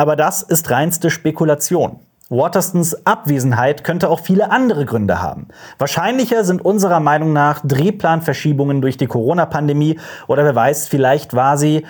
[0.00, 2.00] Aber das ist reinste Spekulation.
[2.30, 5.48] Waterstons Abwesenheit könnte auch viele andere Gründe haben.
[5.76, 11.84] Wahrscheinlicher sind unserer Meinung nach Drehplanverschiebungen durch die Corona-Pandemie oder wer weiß, vielleicht war sie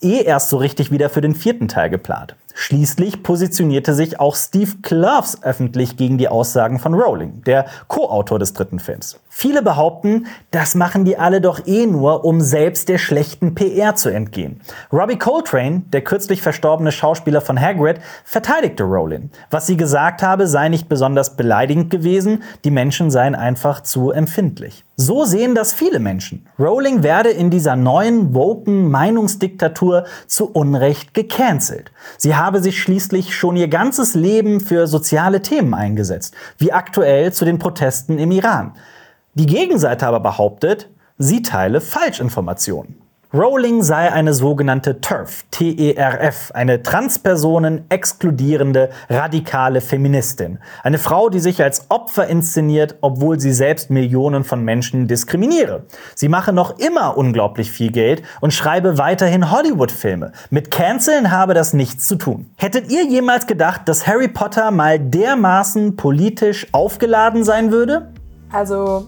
[0.00, 2.34] eh erst so richtig wieder für den vierten Teil geplant.
[2.62, 8.52] Schließlich positionierte sich auch Steve Kloves öffentlich gegen die Aussagen von Rowling, der Co-Autor des
[8.52, 9.18] dritten Films.
[9.30, 14.10] Viele behaupten, das machen die alle doch eh nur, um selbst der schlechten PR zu
[14.10, 14.60] entgehen.
[14.92, 19.30] Robbie Coltrane, der kürzlich verstorbene Schauspieler von Hagrid, verteidigte Rowling.
[19.50, 24.84] Was sie gesagt habe, sei nicht besonders beleidigend gewesen, die Menschen seien einfach zu empfindlich.
[24.96, 26.46] So sehen das viele Menschen.
[26.58, 31.90] Rowling werde in dieser neuen, woken Meinungsdiktatur zu Unrecht gecancelt.
[32.18, 37.44] Sie habe sich schließlich schon ihr ganzes Leben für soziale Themen eingesetzt, wie aktuell zu
[37.44, 38.72] den Protesten im Iran.
[39.34, 43.00] Die Gegenseite aber behauptet, sie teile Falschinformationen.
[43.32, 50.58] Rowling sei eine sogenannte TERF, T-E-R-F, eine Transpersonen exkludierende radikale Feministin.
[50.82, 55.84] Eine Frau, die sich als Opfer inszeniert, obwohl sie selbst Millionen von Menschen diskriminiere.
[56.16, 60.32] Sie mache noch immer unglaublich viel Geld und schreibe weiterhin Hollywood-Filme.
[60.50, 62.50] Mit Canceln habe das nichts zu tun.
[62.56, 68.10] Hättet ihr jemals gedacht, dass Harry Potter mal dermaßen politisch aufgeladen sein würde?
[68.50, 69.06] Also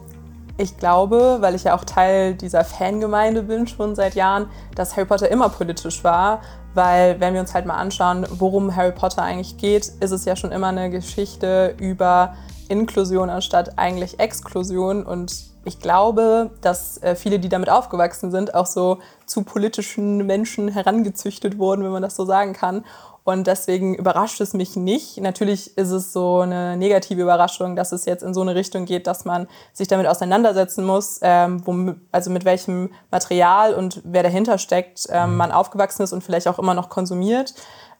[0.62, 4.46] ich glaube, weil ich ja auch Teil dieser Fangemeinde bin schon seit Jahren,
[4.76, 6.40] dass Harry Potter immer politisch war.
[6.74, 10.36] Weil wenn wir uns halt mal anschauen, worum Harry Potter eigentlich geht, ist es ja
[10.36, 12.34] schon immer eine Geschichte über
[12.68, 15.04] Inklusion anstatt eigentlich Exklusion.
[15.04, 20.68] Und ich glaube, dass äh, viele, die damit aufgewachsen sind, auch so zu politischen Menschen
[20.68, 22.84] herangezüchtet wurden, wenn man das so sagen kann.
[23.24, 25.18] Und deswegen überrascht es mich nicht.
[25.18, 29.06] Natürlich ist es so eine negative Überraschung, dass es jetzt in so eine Richtung geht,
[29.06, 34.58] dass man sich damit auseinandersetzen muss, ähm, wo, also mit welchem Material und wer dahinter
[34.58, 35.36] steckt, ähm, mhm.
[35.36, 37.54] man aufgewachsen ist und vielleicht auch immer noch konsumiert.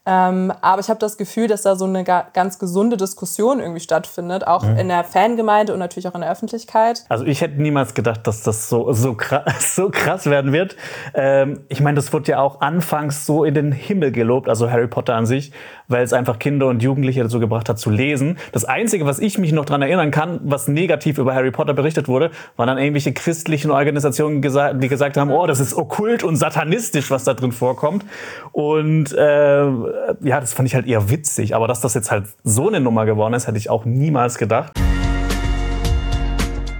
[0.05, 4.45] Ähm, aber ich habe das Gefühl, dass da so eine ganz gesunde Diskussion irgendwie stattfindet,
[4.45, 4.77] auch mhm.
[4.77, 7.05] in der Fangemeinde und natürlich auch in der Öffentlichkeit.
[7.07, 9.43] Also ich hätte niemals gedacht, dass das so, so, krass,
[9.75, 10.75] so krass werden wird.
[11.13, 14.87] Ähm, ich meine, das wurde ja auch anfangs so in den Himmel gelobt, also Harry
[14.87, 15.53] Potter an sich,
[15.87, 18.37] weil es einfach Kinder und Jugendliche dazu gebracht hat zu lesen.
[18.51, 22.09] Das Einzige, was ich mich noch daran erinnern kann, was negativ über Harry Potter berichtet
[22.09, 27.09] wurde, waren dann irgendwelche christlichen Organisationen, die gesagt haben, oh, das ist okkult und satanistisch,
[27.09, 28.03] was da drin vorkommt.
[28.51, 31.55] Und äh, ja, das fand ich halt eher witzig.
[31.55, 34.73] Aber dass das jetzt halt so eine Nummer geworden ist, hätte ich auch niemals gedacht.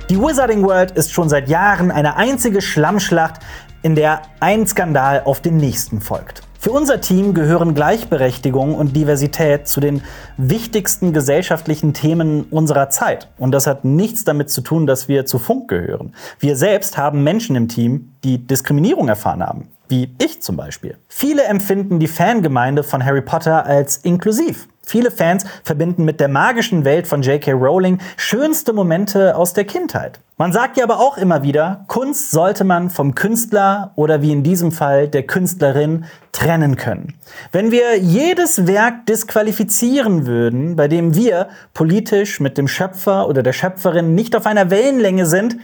[0.10, 3.40] Die Wizarding World ist schon seit Jahren eine einzige Schlammschlacht,
[3.82, 6.42] in der ein Skandal auf den nächsten folgt.
[6.60, 10.02] Für unser Team gehören Gleichberechtigung und Diversität zu den
[10.38, 13.28] wichtigsten gesellschaftlichen Themen unserer Zeit.
[13.38, 16.14] Und das hat nichts damit zu tun, dass wir zu Funk gehören.
[16.40, 20.98] Wir selbst haben Menschen im Team, die Diskriminierung erfahren haben wie ich zum Beispiel.
[21.08, 24.68] Viele empfinden die Fangemeinde von Harry Potter als inklusiv.
[24.86, 27.54] Viele Fans verbinden mit der magischen Welt von J.K.
[27.54, 30.20] Rowling schönste Momente aus der Kindheit.
[30.36, 34.44] Man sagt ja aber auch immer wieder, Kunst sollte man vom Künstler oder wie in
[34.44, 37.14] diesem Fall der Künstlerin trennen können.
[37.52, 43.54] Wenn wir jedes Werk disqualifizieren würden, bei dem wir politisch mit dem Schöpfer oder der
[43.54, 45.56] Schöpferin nicht auf einer Wellenlänge sind,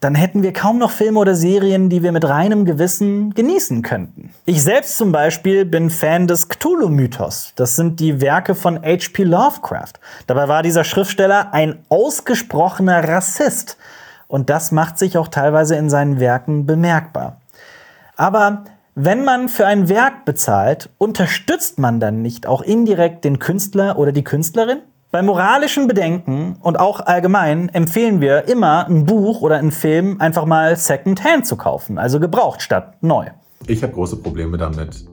[0.00, 4.32] dann hätten wir kaum noch Filme oder Serien, die wir mit reinem Gewissen genießen könnten.
[4.44, 7.52] Ich selbst zum Beispiel bin Fan des Cthulhu-Mythos.
[7.56, 9.24] Das sind die Werke von H.P.
[9.24, 9.94] Lovecraft.
[10.28, 13.76] Dabei war dieser Schriftsteller ein ausgesprochener Rassist.
[14.28, 17.40] Und das macht sich auch teilweise in seinen Werken bemerkbar.
[18.16, 23.98] Aber wenn man für ein Werk bezahlt, unterstützt man dann nicht auch indirekt den Künstler
[23.98, 24.80] oder die Künstlerin?
[25.10, 30.44] Bei moralischen Bedenken und auch allgemein empfehlen wir immer, ein Buch oder einen Film einfach
[30.44, 33.24] mal Secondhand zu kaufen, also gebraucht statt neu.
[33.66, 35.06] Ich habe große Probleme damit,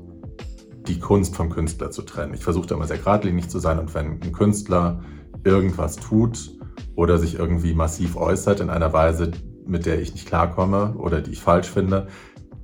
[0.90, 2.34] die Kunst vom Künstler zu trennen.
[2.34, 5.00] Ich versuche da immer sehr geradlinig zu sein und wenn ein Künstler
[5.46, 6.52] irgendwas tut
[6.98, 9.32] oder sich irgendwie massiv äußert in einer Weise,
[9.66, 12.08] mit der ich nicht klarkomme oder die ich falsch finde,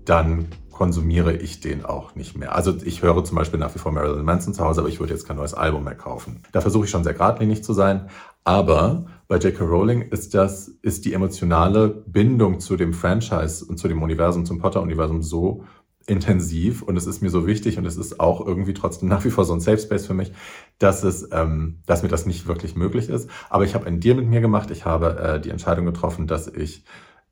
[0.04, 2.56] dann konsumiere ich den auch nicht mehr.
[2.56, 5.14] Also ich höre zum Beispiel nach wie vor Marilyn Manson zu Hause, aber ich würde
[5.14, 6.42] jetzt kein neues Album mehr kaufen.
[6.52, 8.10] Da versuche ich schon sehr geradlinig zu sein.
[8.44, 9.64] Aber bei J.K.
[9.64, 14.60] Rowling ist das, ist die emotionale Bindung zu dem Franchise und zu dem Universum, zum
[14.60, 15.64] Potter-Universum so
[16.08, 19.30] intensiv und es ist mir so wichtig und es ist auch irgendwie trotzdem nach wie
[19.30, 20.34] vor so ein Safe Space für mich,
[20.80, 23.30] dass es, ähm, dass mir das nicht wirklich möglich ist.
[23.50, 24.72] Aber ich habe einen Deal mit mir gemacht.
[24.72, 26.84] Ich habe äh, die Entscheidung getroffen, dass ich,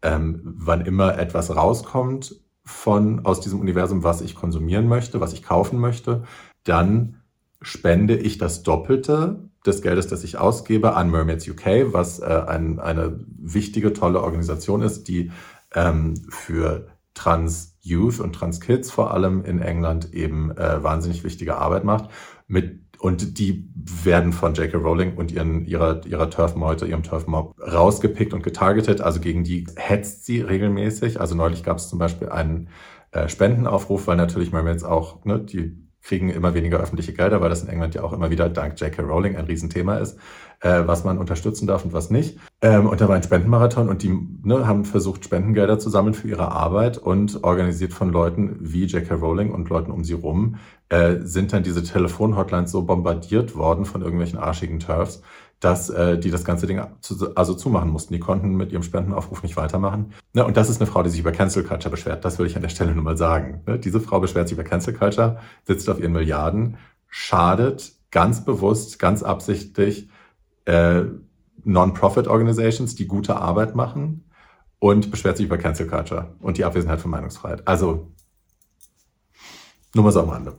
[0.01, 2.35] ähm, wann immer etwas rauskommt
[2.69, 6.23] von aus diesem Universum, was ich konsumieren möchte, was ich kaufen möchte,
[6.63, 7.21] dann
[7.61, 12.79] spende ich das Doppelte des Geldes, das ich ausgebe, an Mermaids UK, was äh, ein,
[12.79, 15.31] eine wichtige, tolle Organisation ist, die
[15.73, 16.87] ähm, für
[17.19, 22.09] Trans Youth und Trans Kids vor allem in England eben äh, wahnsinnig wichtige Arbeit macht.
[22.47, 24.77] Mit, und die werden von J.K.
[24.77, 29.01] Rowling und ihren, ihrer, ihrer Turf-Meute, ihrem Turf-Mob rausgepickt und getargetet.
[29.01, 31.19] Also gegen die hetzt sie regelmäßig.
[31.19, 32.69] Also neulich gab es zum Beispiel einen
[33.11, 37.63] äh, Spendenaufruf, weil natürlich Mermaids auch, ne, die kriegen immer weniger öffentliche Gelder, weil das
[37.63, 39.01] in England ja auch immer wieder dank J.K.
[39.01, 40.17] Rowling ein Riesenthema ist,
[40.61, 42.37] äh, was man unterstützen darf und was nicht.
[42.61, 46.27] Ähm, und da war ein Spendenmarathon und die ne, haben versucht, Spendengelder zu sammeln für
[46.27, 49.15] ihre Arbeit und organisiert von Leuten wie J.K.
[49.15, 50.57] Rowling und Leuten um sie rum,
[50.89, 55.21] äh, sind dann diese Telefonhotlines so bombardiert worden von irgendwelchen arschigen Turfs,
[55.59, 58.13] dass äh, die das ganze Ding zu, also zumachen mussten.
[58.13, 60.13] Die konnten mit ihrem Spendenaufruf nicht weitermachen.
[60.33, 62.25] Ne, und das ist eine Frau, die sich über Cancel Culture beschwert.
[62.25, 63.61] Das will ich an der Stelle nur mal sagen.
[63.65, 68.99] Ne, diese Frau beschwert sich über Cancel Culture, sitzt auf ihren Milliarden, schadet ganz bewusst,
[68.99, 70.09] ganz absichtlich
[70.69, 71.05] äh,
[71.63, 74.29] Non-Profit-Organizations, die gute Arbeit machen
[74.79, 77.67] und beschwert sich über Cancel Culture und die Abwesenheit von Meinungsfreiheit.
[77.67, 78.07] Also,
[79.93, 80.55] nur mal so am Rande.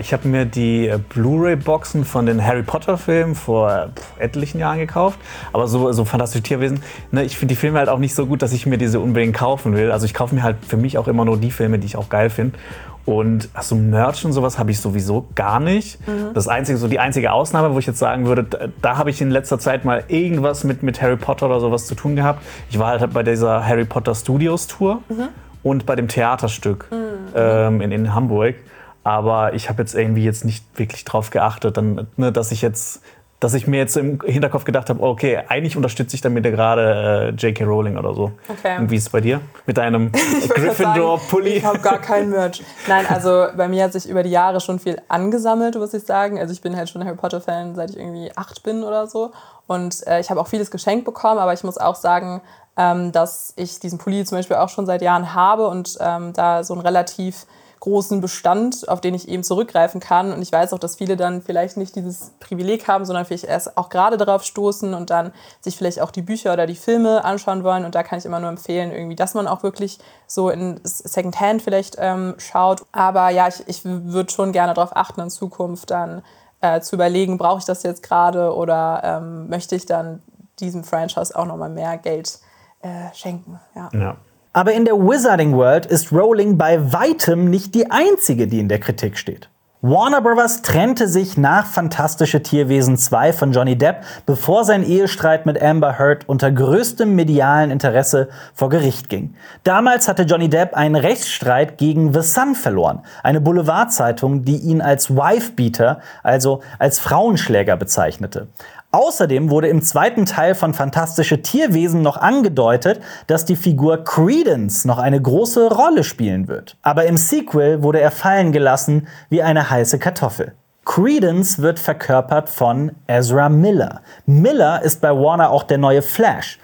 [0.00, 5.16] Ich habe mir die äh, Blu-ray-Boxen von den Harry Potter-Filmen vor etlichen Jahren gekauft.
[5.52, 8.42] Aber so, so fantastische Tierwesen, ne, ich finde die Filme halt auch nicht so gut,
[8.42, 9.92] dass ich mir diese unbedingt kaufen will.
[9.92, 12.08] Also ich kaufe mir halt für mich auch immer nur die Filme, die ich auch
[12.08, 12.58] geil finde.
[13.06, 16.06] Und ach so Merch und sowas habe ich sowieso gar nicht.
[16.08, 16.34] Mhm.
[16.34, 19.22] Das einzige, so die einzige Ausnahme, wo ich jetzt sagen würde, da, da habe ich
[19.22, 22.42] in letzter Zeit mal irgendwas mit, mit Harry Potter oder sowas zu tun gehabt.
[22.68, 25.28] Ich war halt bei dieser Harry Potter Studios Tour mhm.
[25.62, 26.96] und bei dem Theaterstück mhm.
[27.36, 28.56] ähm, in, in Hamburg.
[29.04, 33.02] Aber ich habe jetzt irgendwie jetzt nicht wirklich drauf geachtet, dann, ne, dass ich jetzt
[33.40, 37.46] dass ich mir jetzt im Hinterkopf gedacht habe, okay, eigentlich unterstütze ich damit gerade äh,
[37.46, 37.64] J.K.
[37.64, 38.32] Rowling oder so.
[38.48, 38.78] Okay.
[38.78, 39.40] Und wie ist es bei dir?
[39.66, 40.10] Mit deinem
[40.48, 41.50] Gryffindor-Pulli?
[41.50, 42.62] Ich habe gar kein Merch.
[42.88, 46.38] Nein, also bei mir hat sich über die Jahre schon viel angesammelt, muss ich sagen.
[46.38, 49.32] Also ich bin halt schon Harry Potter-Fan, seit ich irgendwie acht bin oder so.
[49.66, 52.40] Und äh, ich habe auch vieles geschenkt bekommen, aber ich muss auch sagen,
[52.76, 56.64] ähm, dass ich diesen Pulli zum Beispiel auch schon seit Jahren habe und ähm, da
[56.64, 57.46] so ein relativ
[57.80, 60.32] großen Bestand, auf den ich eben zurückgreifen kann.
[60.32, 63.76] Und ich weiß auch, dass viele dann vielleicht nicht dieses Privileg haben, sondern vielleicht erst
[63.76, 67.64] auch gerade darauf stoßen und dann sich vielleicht auch die Bücher oder die Filme anschauen
[67.64, 67.84] wollen.
[67.84, 71.62] Und da kann ich immer nur empfehlen, irgendwie, dass man auch wirklich so in Secondhand
[71.62, 72.84] vielleicht ähm, schaut.
[72.92, 76.22] Aber ja, ich, ich würde schon gerne darauf achten, in Zukunft dann
[76.60, 80.22] äh, zu überlegen, brauche ich das jetzt gerade oder ähm, möchte ich dann
[80.58, 82.38] diesem Franchise auch nochmal mehr Geld
[82.80, 83.60] äh, schenken.
[83.74, 83.90] Ja.
[83.92, 84.16] ja.
[84.56, 88.80] Aber in der Wizarding World ist Rowling bei weitem nicht die einzige, die in der
[88.80, 89.50] Kritik steht.
[89.82, 90.62] Warner Bros.
[90.62, 96.26] trennte sich nach Fantastische Tierwesen 2 von Johnny Depp, bevor sein Ehestreit mit Amber Heard
[96.26, 99.34] unter größtem medialen Interesse vor Gericht ging.
[99.62, 105.14] Damals hatte Johnny Depp einen Rechtsstreit gegen The Sun verloren, eine Boulevardzeitung, die ihn als
[105.14, 108.48] Wifebeater, also als Frauenschläger bezeichnete.
[108.96, 114.96] Außerdem wurde im zweiten Teil von Fantastische Tierwesen noch angedeutet, dass die Figur Credence noch
[114.96, 116.78] eine große Rolle spielen wird.
[116.80, 120.54] Aber im Sequel wurde er fallen gelassen wie eine heiße Kartoffel.
[120.86, 124.00] Credence wird verkörpert von Ezra Miller.
[124.24, 126.58] Miller ist bei Warner auch der neue Flash.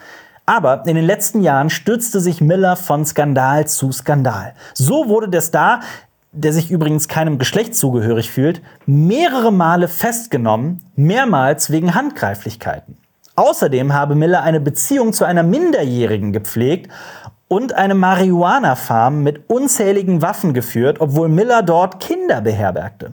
[0.46, 4.54] Aber in den letzten Jahren stürzte sich Miller von Skandal zu Skandal.
[4.72, 5.80] So wurde der Star
[6.32, 12.96] der sich übrigens keinem Geschlecht zugehörig fühlt, mehrere Male festgenommen, mehrmals wegen Handgreiflichkeiten.
[13.36, 16.90] Außerdem habe Miller eine Beziehung zu einer Minderjährigen gepflegt
[17.48, 23.12] und eine Marihuana-Farm mit unzähligen Waffen geführt, obwohl Miller dort Kinder beherbergte.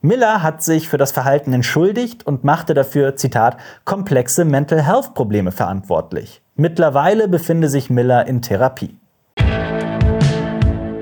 [0.00, 5.50] Miller hat sich für das Verhalten entschuldigt und machte dafür, Zitat, komplexe Mental Health Probleme
[5.50, 6.42] verantwortlich.
[6.56, 8.98] Mittlerweile befinde sich Miller in Therapie.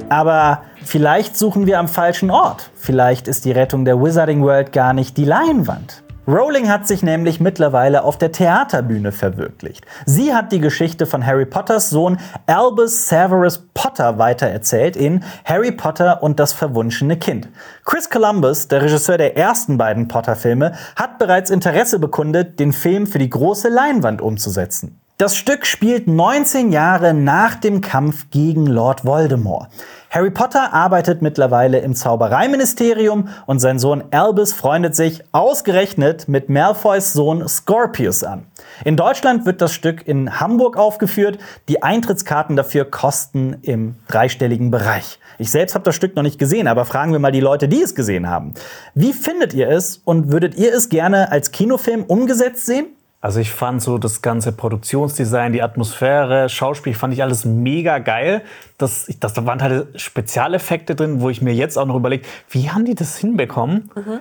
[0.08, 2.70] Aber vielleicht suchen wir am falschen Ort.
[2.74, 6.02] Vielleicht ist die Rettung der Wizarding World gar nicht die Leinwand.
[6.28, 9.84] Rowling hat sich nämlich mittlerweile auf der Theaterbühne verwirklicht.
[10.06, 16.22] Sie hat die Geschichte von Harry Potters Sohn Albus Severus Potter weitererzählt in Harry Potter
[16.22, 17.48] und das verwunschene Kind.
[17.84, 23.18] Chris Columbus, der Regisseur der ersten beiden Potter-Filme, hat bereits Interesse bekundet, den Film für
[23.18, 25.00] die große Leinwand umzusetzen.
[25.18, 29.68] Das Stück spielt 19 Jahre nach dem Kampf gegen Lord Voldemort.
[30.10, 37.12] Harry Potter arbeitet mittlerweile im Zaubereiministerium und sein Sohn Albus freundet sich ausgerechnet mit Malfoys
[37.12, 38.46] Sohn Scorpius an.
[38.84, 41.38] In Deutschland wird das Stück in Hamburg aufgeführt.
[41.68, 45.18] Die Eintrittskarten dafür kosten im dreistelligen Bereich.
[45.38, 47.82] Ich selbst habe das Stück noch nicht gesehen, aber fragen wir mal die Leute, die
[47.82, 48.54] es gesehen haben.
[48.94, 52.86] Wie findet ihr es und würdet ihr es gerne als Kinofilm umgesetzt sehen?
[53.22, 58.42] Also ich fand so das ganze Produktionsdesign, die Atmosphäre, Schauspiel, fand ich alles mega geil.
[58.78, 62.70] Das, das, da waren halt Spezialeffekte drin, wo ich mir jetzt auch noch überlege, wie
[62.70, 63.92] haben die das hinbekommen?
[63.94, 64.18] Mhm.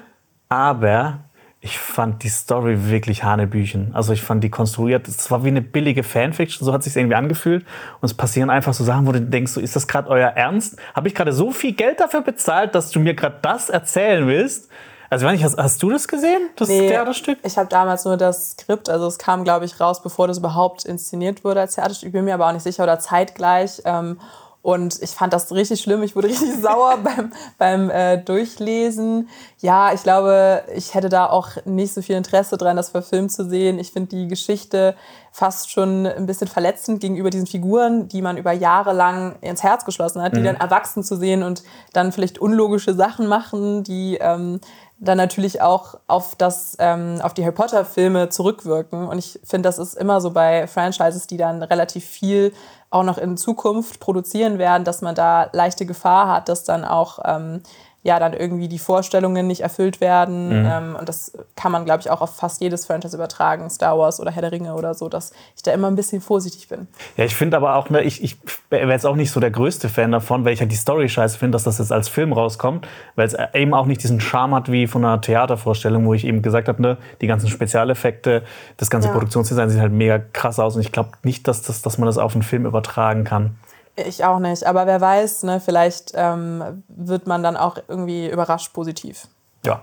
[0.50, 1.22] Aber
[1.62, 3.90] ich fand die Story wirklich Hanebüchen.
[3.96, 7.16] Also ich fand die konstruiert, es war wie eine billige Fanfiction, so hat sich irgendwie
[7.16, 7.66] angefühlt.
[8.02, 10.78] Und es passieren einfach so Sachen, wo du denkst, so, ist das gerade euer Ernst?
[10.94, 14.70] Habe ich gerade so viel Geld dafür bezahlt, dass du mir gerade das erzählen willst?
[15.12, 17.38] Also, wenn ich, hast, hast du das gesehen, das nee, Theaterstück?
[17.44, 20.86] Ich habe damals nur das Skript, also es kam, glaube ich, raus, bevor das überhaupt
[20.86, 22.08] inszeniert wurde als Theaterstück.
[22.08, 23.82] Ich bin mir aber auch nicht sicher oder zeitgleich.
[23.84, 24.22] Ähm,
[24.62, 26.02] und ich fand das richtig schlimm.
[26.04, 29.28] Ich wurde richtig sauer beim, beim äh, Durchlesen.
[29.60, 33.50] Ja, ich glaube, ich hätte da auch nicht so viel Interesse dran, das verfilmt zu
[33.50, 33.80] sehen.
[33.80, 34.96] Ich finde die Geschichte
[35.34, 39.84] fast schon ein bisschen verletzend gegenüber diesen Figuren, die man über Jahre lang ins Herz
[39.84, 40.46] geschlossen hat, die mhm.
[40.46, 44.62] dann erwachsen zu sehen und dann vielleicht unlogische Sachen machen, die ähm,
[45.02, 49.08] dann natürlich auch auf, das, ähm, auf die Harry Potter-Filme zurückwirken.
[49.08, 52.54] Und ich finde, das ist immer so bei Franchises, die dann relativ viel
[52.92, 57.20] auch noch in Zukunft produzieren werden, dass man da leichte Gefahr hat, dass dann auch
[57.26, 57.64] ähm,
[58.04, 60.62] ja dann irgendwie die Vorstellungen nicht erfüllt werden.
[60.62, 60.70] Mhm.
[60.72, 64.20] Ähm, und das kann man, glaube ich, auch auf fast jedes Franchise übertragen, Star Wars
[64.20, 66.88] oder Herr der Ringe oder so, dass ich da immer ein bisschen vorsichtig bin.
[67.16, 68.38] Ja, ich finde aber auch, ne, ich, ich
[68.70, 71.38] wäre jetzt auch nicht so der größte Fan davon, weil ich halt die Story scheiße
[71.38, 74.72] finde, dass das jetzt als Film rauskommt, weil es eben auch nicht diesen Charme hat
[74.72, 78.44] wie von einer Theatervorstellung, wo ich eben gesagt habe, ne, die ganzen Spezialeffekte,
[78.78, 79.14] das ganze ja.
[79.14, 82.18] Produktionsdesign sieht halt mega krass aus und ich glaube nicht, dass, das, dass man das
[82.18, 83.56] auf einen Film übertragen kann.
[83.96, 88.74] Ich auch nicht, aber wer weiß, ne, vielleicht ähm, wird man dann auch irgendwie überrascht
[88.74, 89.28] positiv.
[89.66, 89.82] Ja.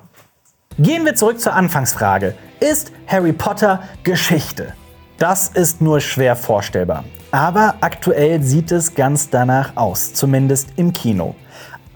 [0.79, 2.35] Gehen wir zurück zur Anfangsfrage.
[2.61, 4.73] Ist Harry Potter Geschichte?
[5.19, 7.05] Das ist nur schwer vorstellbar.
[7.33, 11.35] Aber aktuell sieht es ganz danach aus, zumindest im Kino.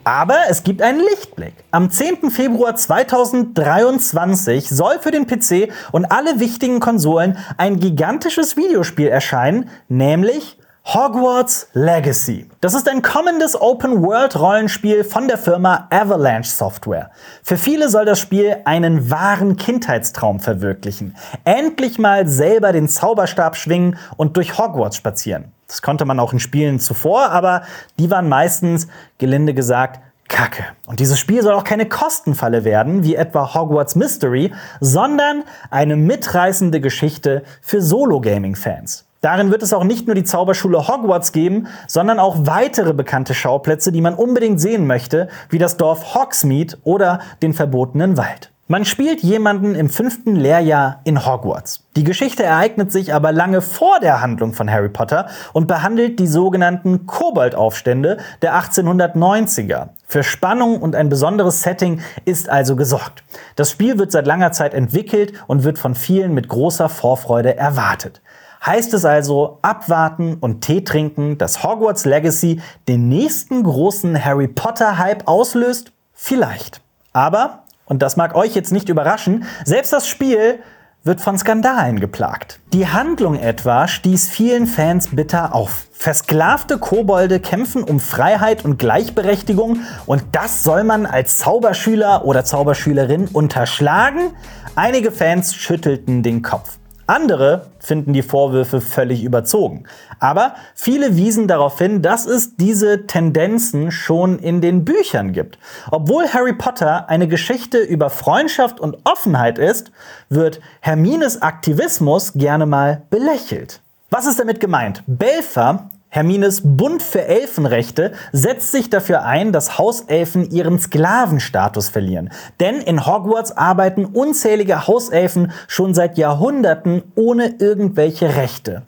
[0.05, 1.55] Aber es gibt einen Lichtblick.
[1.71, 2.33] Am 10.
[2.33, 10.59] Februar 2023 soll für den PC und alle wichtigen Konsolen ein gigantisches Videospiel erscheinen, nämlich
[10.85, 12.51] Hogwarts Legacy.
[12.61, 17.13] Das ist ein kommendes Open-World-Rollenspiel von der Firma Avalanche Software.
[17.45, 21.17] Für viele soll das Spiel einen wahren Kindheitstraum verwirklichen.
[21.45, 25.53] Endlich mal selber den Zauberstab schwingen und durch Hogwarts spazieren.
[25.69, 27.63] Das konnte man auch in Spielen zuvor, aber
[28.01, 30.65] die waren meistens, gelinde gesagt, Kacke.
[30.87, 36.81] Und dieses Spiel soll auch keine Kostenfalle werden, wie etwa Hogwarts Mystery, sondern eine mitreißende
[36.81, 39.07] Geschichte für Solo-Gaming-Fans.
[39.23, 43.93] Darin wird es auch nicht nur die Zauberschule Hogwarts geben, sondern auch weitere bekannte Schauplätze,
[43.93, 48.51] die man unbedingt sehen möchte, wie das Dorf Hogsmeade oder den verbotenen Wald.
[48.67, 51.85] Man spielt jemanden im fünften Lehrjahr in Hogwarts.
[51.95, 56.27] Die Geschichte ereignet sich aber lange vor der Handlung von Harry Potter und behandelt die
[56.27, 59.91] sogenannten Koboldaufstände der 1890er.
[60.09, 63.23] Für Spannung und ein besonderes Setting ist also gesorgt.
[63.55, 68.21] Das Spiel wird seit langer Zeit entwickelt und wird von vielen mit großer Vorfreude erwartet.
[68.65, 75.27] Heißt es also abwarten und Tee trinken, dass Hogwarts Legacy den nächsten großen Harry Potter-Hype
[75.27, 75.91] auslöst?
[76.13, 76.81] Vielleicht.
[77.13, 80.61] Aber, und das mag euch jetzt nicht überraschen, selbst das Spiel
[81.03, 82.61] wird von Skandalen geplagt.
[82.73, 85.89] Die Handlung etwa stieß vielen Fans bitter auf.
[85.91, 93.27] Versklavte Kobolde kämpfen um Freiheit und Gleichberechtigung und das soll man als Zauberschüler oder Zauberschülerin
[93.27, 94.31] unterschlagen?
[94.77, 96.79] Einige Fans schüttelten den Kopf.
[97.07, 99.85] Andere finden die Vorwürfe völlig überzogen.
[100.21, 105.59] Aber viele wiesen darauf hin, dass es diese Tendenzen schon in den Büchern gibt.
[105.91, 109.91] Obwohl Harry Potter eine Geschichte über Freundschaft und Offenheit ist,
[110.29, 113.81] wird Hermines Aktivismus gerne mal belächelt.
[114.11, 115.03] Was ist damit gemeint?
[115.07, 122.29] Belfer Hermines Bund für Elfenrechte setzt sich dafür ein, dass Hauselfen ihren Sklavenstatus verlieren.
[122.61, 128.83] Denn in Hogwarts arbeiten unzählige Hauselfen schon seit Jahrhunderten ohne irgendwelche Rechte.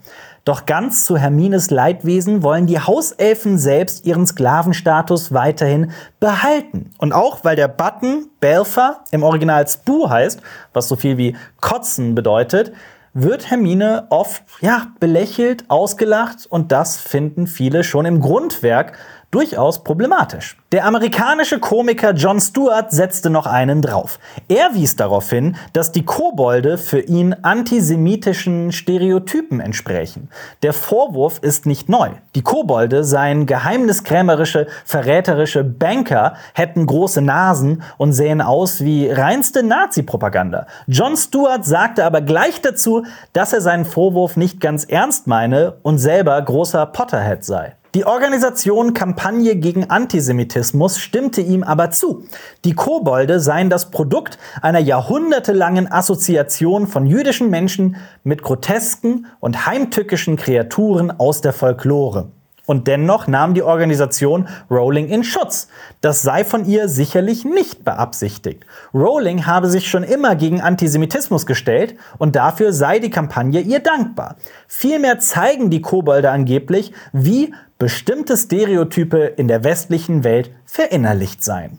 [0.45, 6.91] Doch ganz zu Hermines Leidwesen wollen die Hauselfen selbst ihren Sklavenstatus weiterhin behalten.
[6.99, 10.43] Und auch weil der Button Belfer im Original Spoo heißt,
[10.75, 12.73] was so viel wie kotzen bedeutet,
[13.15, 18.99] wird Hermine oft ja, belächelt, ausgelacht und das finden viele schon im Grundwerk
[19.35, 20.57] durchaus problematisch.
[20.71, 24.21] Der amerikanische Komiker Jon Stewart setzte noch einen drauf.
[24.49, 30.31] Er wies darauf hin, dass die Kobolde für ihn antisemitischen Stereotypen entsprächen.
[30.63, 32.11] Der Vorwurf ist nicht neu.
[32.37, 40.67] Die Kobolde seien geheimniskrämerische, verräterische Banker, hätten große Nasen und sähen aus wie reinste Nazi-Propaganda.
[40.87, 45.99] Jon Stewart sagte aber gleich dazu, dass er seinen Vorwurf nicht ganz ernst meine und
[45.99, 47.75] selber großer Potterhead sei.
[47.95, 52.25] Die Organisation Kampagne gegen Antisemitismus stimmte ihm aber zu.
[52.65, 60.35] Die Kobolde seien das Produkt einer jahrhundertelangen Assoziation von jüdischen Menschen mit grotesken und heimtückischen
[60.35, 62.33] Kreaturen aus der Folklore.
[62.67, 65.69] Und dennoch nahm die Organisation Rowling in Schutz.
[66.01, 68.65] Das sei von ihr sicherlich nicht beabsichtigt.
[68.95, 74.37] Rowling habe sich schon immer gegen Antisemitismus gestellt und dafür sei die Kampagne ihr dankbar.
[74.67, 81.79] Vielmehr zeigen die Kobolde angeblich, wie bestimmte Stereotype in der westlichen Welt verinnerlicht seien.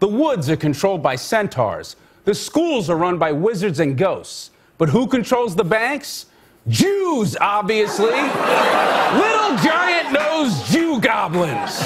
[0.00, 1.96] The woods are controlled by centaurs.
[2.26, 4.50] The schools are run by wizards and ghosts.
[4.78, 6.26] But who controls the banks?
[6.66, 8.06] Jews, obviously.
[8.06, 11.80] Little giant nosed Jew goblins.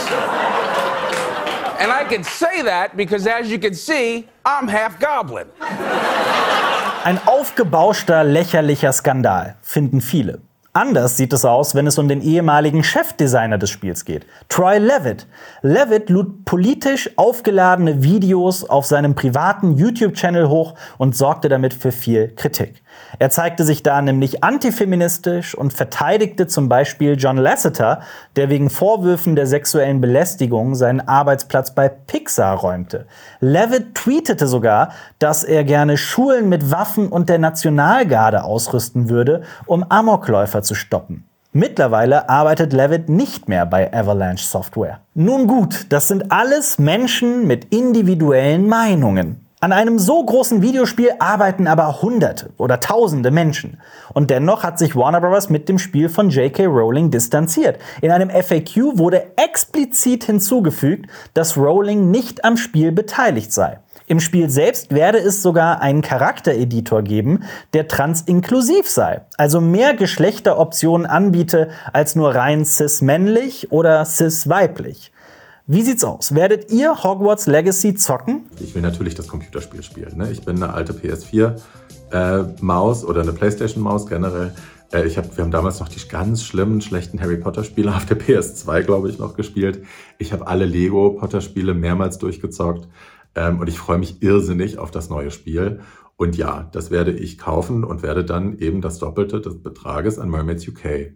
[1.80, 5.46] And I can say that because, as you can see, I'm half goblin.
[7.04, 10.40] Ein aufgebauschter, lächerlicher Skandal, finden viele.
[10.74, 15.26] Anders sieht es aus, wenn es um den ehemaligen Chefdesigner des Spiels geht, Troy Levitt.
[15.62, 22.34] Levitt lud politisch aufgeladene Videos auf seinem privaten YouTube-Channel hoch und sorgte damit für viel
[22.36, 22.82] Kritik.
[23.18, 28.00] Er zeigte sich da nämlich antifeministisch und verteidigte zum Beispiel John Lasseter,
[28.36, 33.06] der wegen Vorwürfen der sexuellen Belästigung seinen Arbeitsplatz bei Pixar räumte.
[33.40, 39.84] Levitt tweetete sogar, dass er gerne Schulen mit Waffen und der Nationalgarde ausrüsten würde, um
[39.88, 41.28] Amokläufer zu stoppen.
[41.52, 45.00] Mittlerweile arbeitet Levitt nicht mehr bei Avalanche Software.
[45.14, 49.48] Nun gut, das sind alles Menschen mit individuellen Meinungen.
[49.60, 53.80] An einem so großen Videospiel arbeiten aber Hunderte oder Tausende Menschen.
[54.14, 55.48] Und dennoch hat sich Warner Bros.
[55.48, 56.66] mit dem Spiel von J.K.
[56.66, 57.80] Rowling distanziert.
[58.00, 63.80] In einem FAQ wurde explizit hinzugefügt, dass Rowling nicht am Spiel beteiligt sei.
[64.08, 67.44] Im Spiel selbst werde es sogar einen Charaktereditor geben,
[67.74, 75.12] der transinklusiv sei, also mehr Geschlechteroptionen anbiete als nur rein cis-männlich oder cis-weiblich.
[75.66, 76.34] Wie sieht's aus?
[76.34, 78.46] Werdet ihr Hogwarts Legacy zocken?
[78.58, 80.16] Ich will natürlich das Computerspiel spielen.
[80.16, 80.30] Ne?
[80.30, 84.54] Ich bin eine alte PS4-Maus äh, oder eine PlayStation-Maus generell.
[84.90, 88.18] Äh, ich hab, wir haben damals noch die ganz schlimmen, schlechten Harry Potter-Spiele auf der
[88.18, 89.84] PS2, glaube ich, noch gespielt.
[90.16, 92.88] Ich habe alle Lego Potter-Spiele mehrmals durchgezockt.
[93.38, 95.80] Ähm, und ich freue mich irrsinnig auf das neue Spiel.
[96.16, 100.28] Und ja, das werde ich kaufen und werde dann eben das Doppelte des Betrages an
[100.28, 101.12] Mermaids UK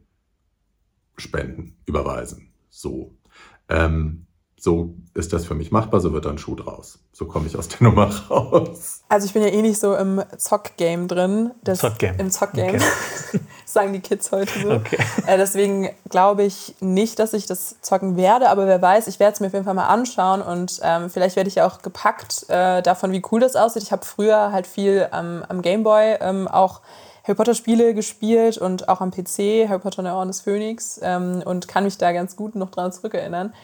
[1.17, 2.53] spenden, überweisen.
[2.71, 3.17] So.
[3.69, 7.01] Ähm, so ist das für mich machbar, so wird dann Schuh draus.
[7.13, 9.03] So komme ich aus der Nummer raus.
[9.09, 11.51] Also ich bin ja eh nicht so im Zock-Game drin.
[11.65, 12.21] Zock-Game.
[12.21, 12.77] Im Zock-Game.
[12.77, 12.85] Okay.
[13.73, 14.71] sagen die Kids heute so.
[14.73, 14.99] Okay.
[15.27, 19.35] Äh, deswegen glaube ich nicht, dass ich das zocken werde, aber wer weiß, ich werde
[19.35, 22.47] es mir auf jeden Fall mal anschauen und ähm, vielleicht werde ich ja auch gepackt
[22.49, 23.83] äh, davon, wie cool das aussieht.
[23.83, 26.81] Ich habe früher halt viel ähm, am Gameboy ähm, auch
[27.25, 30.99] Harry Potter Spiele gespielt und auch am PC, Harry Potter und der Orden des Phönix
[31.03, 33.55] ähm, und kann mich da ganz gut noch dran zurückerinnern.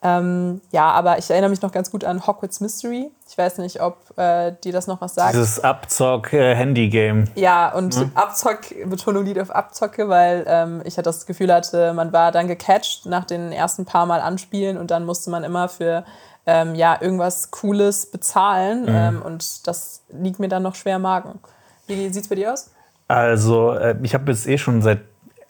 [0.00, 3.10] Ähm, ja, aber ich erinnere mich noch ganz gut an Hogwarts Mystery.
[3.28, 5.34] Ich weiß nicht, ob äh, dir das noch was sagt.
[5.34, 7.24] Dieses Abzock-Handy-Game.
[7.34, 8.12] Ja, und hm?
[8.14, 12.46] Abzock, Betonung liegt auf Abzocke, weil ähm, ich halt das Gefühl hatte, man war dann
[12.46, 16.04] gecatcht nach den ersten paar Mal anspielen und dann musste man immer für
[16.46, 18.82] ähm, ja, irgendwas Cooles bezahlen.
[18.82, 18.88] Mhm.
[18.88, 21.40] Ähm, und das liegt mir dann noch schwer im Magen.
[21.88, 22.70] Wie sieht es bei dir aus?
[23.08, 25.00] Also, äh, ich habe jetzt eh schon seit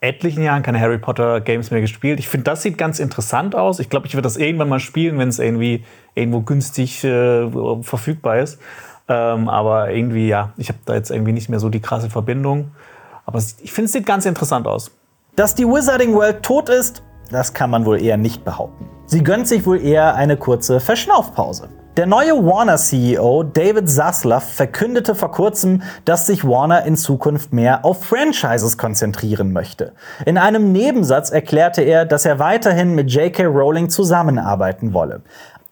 [0.01, 2.19] etlichen Jahren keine Harry Potter Games mehr gespielt.
[2.21, 3.81] Ich finde, das sieht ganz interessant aus.
[3.81, 5.85] Ich glaube, ich werde das irgendwann mal spielen, wenn es irgendwie
[6.15, 7.51] irgendwo günstig äh,
[7.83, 8.61] verfügbar ist.
[9.09, 12.73] Ähm, aber irgendwie, ja, ich habe da jetzt irgendwie nicht mehr so die krasse Verbindung.
[13.27, 14.91] Aber ich finde, es sieht ganz interessant aus.
[15.35, 18.87] Dass die Wizarding World tot ist, das kann man wohl eher nicht behaupten.
[19.07, 21.69] Sie gönnt sich wohl eher eine kurze Verschnaufpause.
[21.97, 28.05] Der neue Warner-CEO David Zaslav verkündete vor kurzem, dass sich Warner in Zukunft mehr auf
[28.05, 29.95] Franchises konzentrieren möchte.
[30.25, 33.47] In einem Nebensatz erklärte er, dass er weiterhin mit J.K.
[33.47, 35.23] Rowling zusammenarbeiten wolle.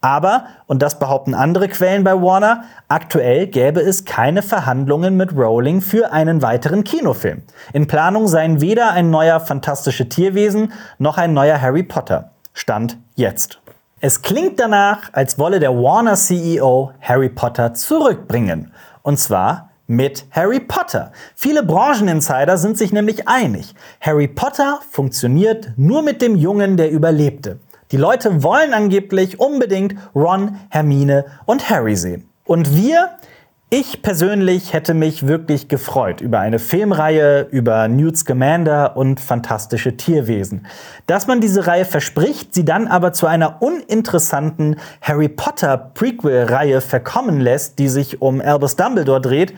[0.01, 5.81] Aber, und das behaupten andere Quellen bei Warner, aktuell gäbe es keine Verhandlungen mit Rowling
[5.81, 7.43] für einen weiteren Kinofilm.
[7.73, 12.31] In Planung seien weder ein neuer Fantastische Tierwesen noch ein neuer Harry Potter.
[12.53, 13.61] Stand jetzt.
[14.07, 18.73] Es klingt danach, als wolle der Warner CEO Harry Potter zurückbringen.
[19.03, 21.11] Und zwar mit Harry Potter.
[21.35, 23.75] Viele Brancheninsider sind sich nämlich einig.
[24.01, 27.59] Harry Potter funktioniert nur mit dem Jungen, der überlebte.
[27.91, 32.29] Die Leute wollen angeblich unbedingt Ron, Hermine und Harry sehen.
[32.45, 33.11] Und wir,
[33.69, 40.67] ich persönlich hätte mich wirklich gefreut über eine Filmreihe über Newt Scamander und fantastische Tierwesen.
[41.09, 47.41] Dass man diese Reihe verspricht, sie dann aber zu einer uninteressanten Harry Potter Prequel-Reihe verkommen
[47.41, 49.53] lässt, die sich um Albus Dumbledore dreht,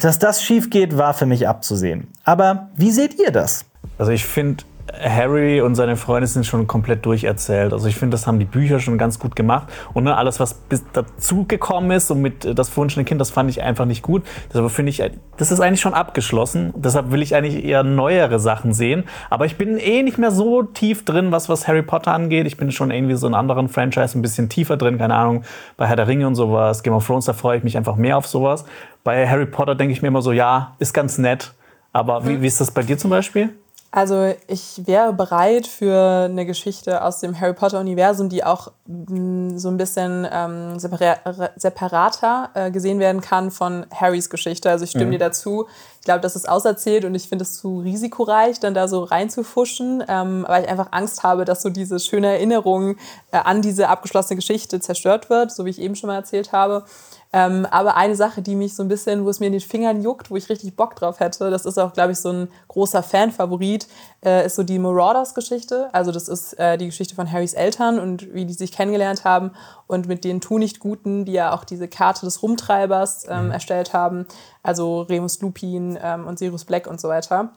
[0.00, 2.08] dass das schief geht, war für mich abzusehen.
[2.24, 3.66] Aber wie seht ihr das?
[3.98, 7.72] Also ich finde, Harry und seine Freunde sind schon komplett durcherzählt.
[7.72, 9.68] Also ich finde, das haben die Bücher schon ganz gut gemacht.
[9.94, 13.30] Und ne, alles, was bis dazu gekommen ist und mit äh, das verwunschene Kind, das
[13.30, 14.22] fand ich einfach nicht gut.
[14.48, 15.02] Deshalb finde ich,
[15.36, 16.72] das ist eigentlich schon abgeschlossen.
[16.76, 19.04] Deshalb will ich eigentlich eher neuere Sachen sehen.
[19.30, 22.46] Aber ich bin eh nicht mehr so tief drin, was, was Harry Potter angeht.
[22.46, 24.98] Ich bin schon irgendwie so in anderen Franchise ein bisschen tiefer drin.
[24.98, 25.42] Keine Ahnung,
[25.76, 28.16] bei Herr der Ringe und sowas, Game of Thrones, da freue ich mich einfach mehr
[28.16, 28.64] auf sowas.
[29.04, 31.52] Bei Harry Potter denke ich mir immer so, ja, ist ganz nett.
[31.92, 33.50] Aber wie, wie ist das bei dir zum Beispiel?
[33.90, 39.18] Also ich wäre bereit für eine Geschichte aus dem Harry Potter-Universum, die auch mh,
[39.54, 41.16] mm, so ein bisschen ähm, separa
[41.56, 44.68] separater äh, gesehen werden kann von Harrys Geschichte.
[44.68, 45.12] Also ich stimme mhm.
[45.12, 45.66] dir dazu.
[46.00, 50.04] Ich glaube, das ist auserzählt und ich finde es zu risikoreich, dann da so reinzufuschen,
[50.08, 52.96] ähm, weil ich einfach Angst habe, dass so diese schöne Erinnerung
[53.32, 56.84] äh, an diese abgeschlossene Geschichte zerstört wird, so wie ich eben schon mal erzählt habe.
[57.32, 60.02] Ähm, aber eine Sache, die mich so ein bisschen, wo es mir in den Fingern
[60.02, 63.02] juckt, wo ich richtig Bock drauf hätte, das ist auch, glaube ich, so ein großer
[63.02, 63.88] Fanfavorit,
[64.24, 65.88] äh, ist so die Marauders-Geschichte.
[65.92, 69.50] Also das ist äh, die Geschichte von Harrys Eltern und wie die sich kennengelernt haben
[69.86, 73.50] und mit den Tunichtguten, die ja auch diese Karte des Rumtreibers ähm, mhm.
[73.50, 74.26] erstellt haben.
[74.62, 77.50] Also Remus Lupin ähm, und Sirius Black und so weiter.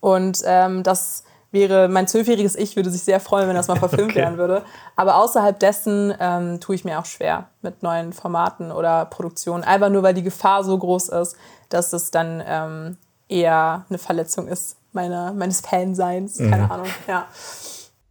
[0.00, 4.12] Und ähm, das wäre, mein zwölfjähriges Ich würde sich sehr freuen, wenn das mal verfilmt
[4.12, 4.20] okay.
[4.20, 4.64] werden würde.
[4.96, 9.62] Aber außerhalb dessen ähm, tue ich mir auch schwer mit neuen Formaten oder Produktionen.
[9.62, 11.36] Einfach nur, weil die Gefahr so groß ist,
[11.68, 12.96] dass es dann ähm,
[13.28, 16.38] eher eine Verletzung ist meiner, meines Fanseins.
[16.38, 16.50] Mhm.
[16.50, 17.26] Keine Ahnung, ja.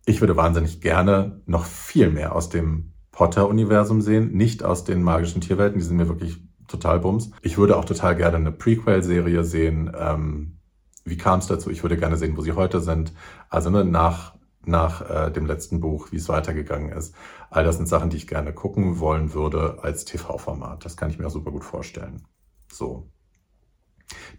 [0.06, 5.42] Ich würde wahnsinnig gerne noch viel mehr aus dem Potter-Universum sehen, nicht aus den magischen
[5.42, 6.38] Tierwelten, die sind mir wirklich
[6.68, 7.32] total bums.
[7.42, 10.58] Ich würde auch total gerne eine Prequel-Serie sehen, ähm,
[11.04, 11.70] wie kam es dazu?
[11.70, 13.14] Ich würde gerne sehen, wo sie heute sind.
[13.50, 14.36] Also ne, nach,
[14.66, 17.16] nach äh, dem letzten Buch, wie es weitergegangen ist.
[17.50, 20.86] All das sind Sachen, die ich gerne gucken wollen würde als TV-Format.
[20.86, 22.28] Das kann ich mir auch super gut vorstellen.
[22.72, 23.10] So.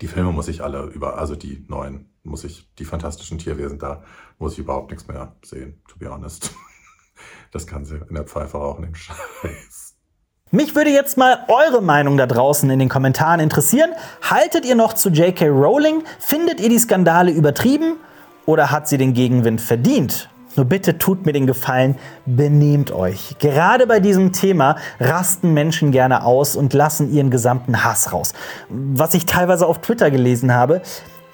[0.01, 4.05] Die Filme muss ich alle über, also die neuen, muss ich, die fantastischen Tierwesen, da
[4.39, 6.55] muss ich überhaupt nichts mehr sehen, to be honest.
[7.53, 9.92] Das kann sie in der Pfeife rauchen, den Scheiß.
[10.55, 13.93] Mich würde jetzt mal eure Meinung da draußen in den Kommentaren interessieren.
[14.21, 15.49] Haltet ihr noch zu J.K.
[15.49, 16.03] Rowling?
[16.19, 17.97] Findet ihr die Skandale übertrieben?
[18.45, 20.29] Oder hat sie den Gegenwind verdient?
[20.55, 21.97] Nur bitte tut mir den Gefallen,
[22.27, 23.37] benehmt euch.
[23.39, 28.35] Gerade bei diesem Thema rasten Menschen gerne aus und lassen ihren gesamten Hass raus.
[28.69, 30.83] Was ich teilweise auf Twitter gelesen habe,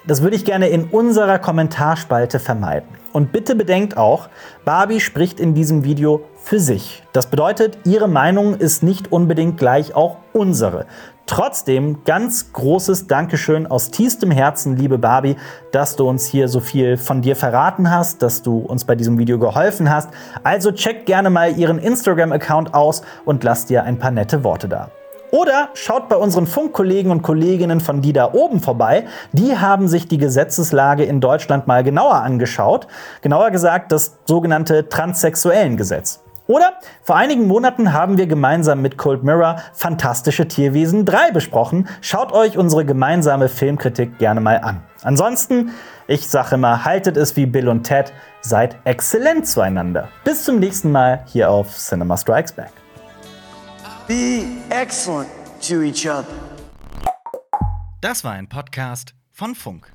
[0.07, 2.87] das würde ich gerne in unserer Kommentarspalte vermeiden.
[3.11, 4.29] Und bitte bedenkt auch,
[4.63, 7.03] Barbie spricht in diesem Video für sich.
[7.13, 10.85] Das bedeutet, ihre Meinung ist nicht unbedingt gleich auch unsere.
[11.25, 15.35] Trotzdem ganz großes Dankeschön aus tiefstem Herzen, liebe Barbie,
[15.71, 19.19] dass du uns hier so viel von dir verraten hast, dass du uns bei diesem
[19.19, 20.09] Video geholfen hast.
[20.43, 24.89] Also check gerne mal ihren Instagram-Account aus und lass dir ein paar nette Worte da.
[25.31, 29.05] Oder schaut bei unseren Funkkollegen und Kolleginnen von die da oben vorbei.
[29.31, 32.87] Die haben sich die Gesetzeslage in Deutschland mal genauer angeschaut.
[33.21, 36.21] Genauer gesagt das sogenannte Transsexuellengesetz.
[36.49, 41.87] Oder vor einigen Monaten haben wir gemeinsam mit Cold Mirror Fantastische Tierwesen 3 besprochen.
[42.01, 44.81] Schaut euch unsere gemeinsame Filmkritik gerne mal an.
[45.03, 45.75] Ansonsten,
[46.07, 50.07] ich sage immer, haltet es wie Bill und Ted, seid exzellent zueinander.
[50.23, 52.71] Bis zum nächsten Mal hier auf Cinema Strikes Back.
[54.07, 55.29] Be excellent
[55.61, 56.25] to each other.
[58.01, 59.91] Das war ein Podcast von Funk.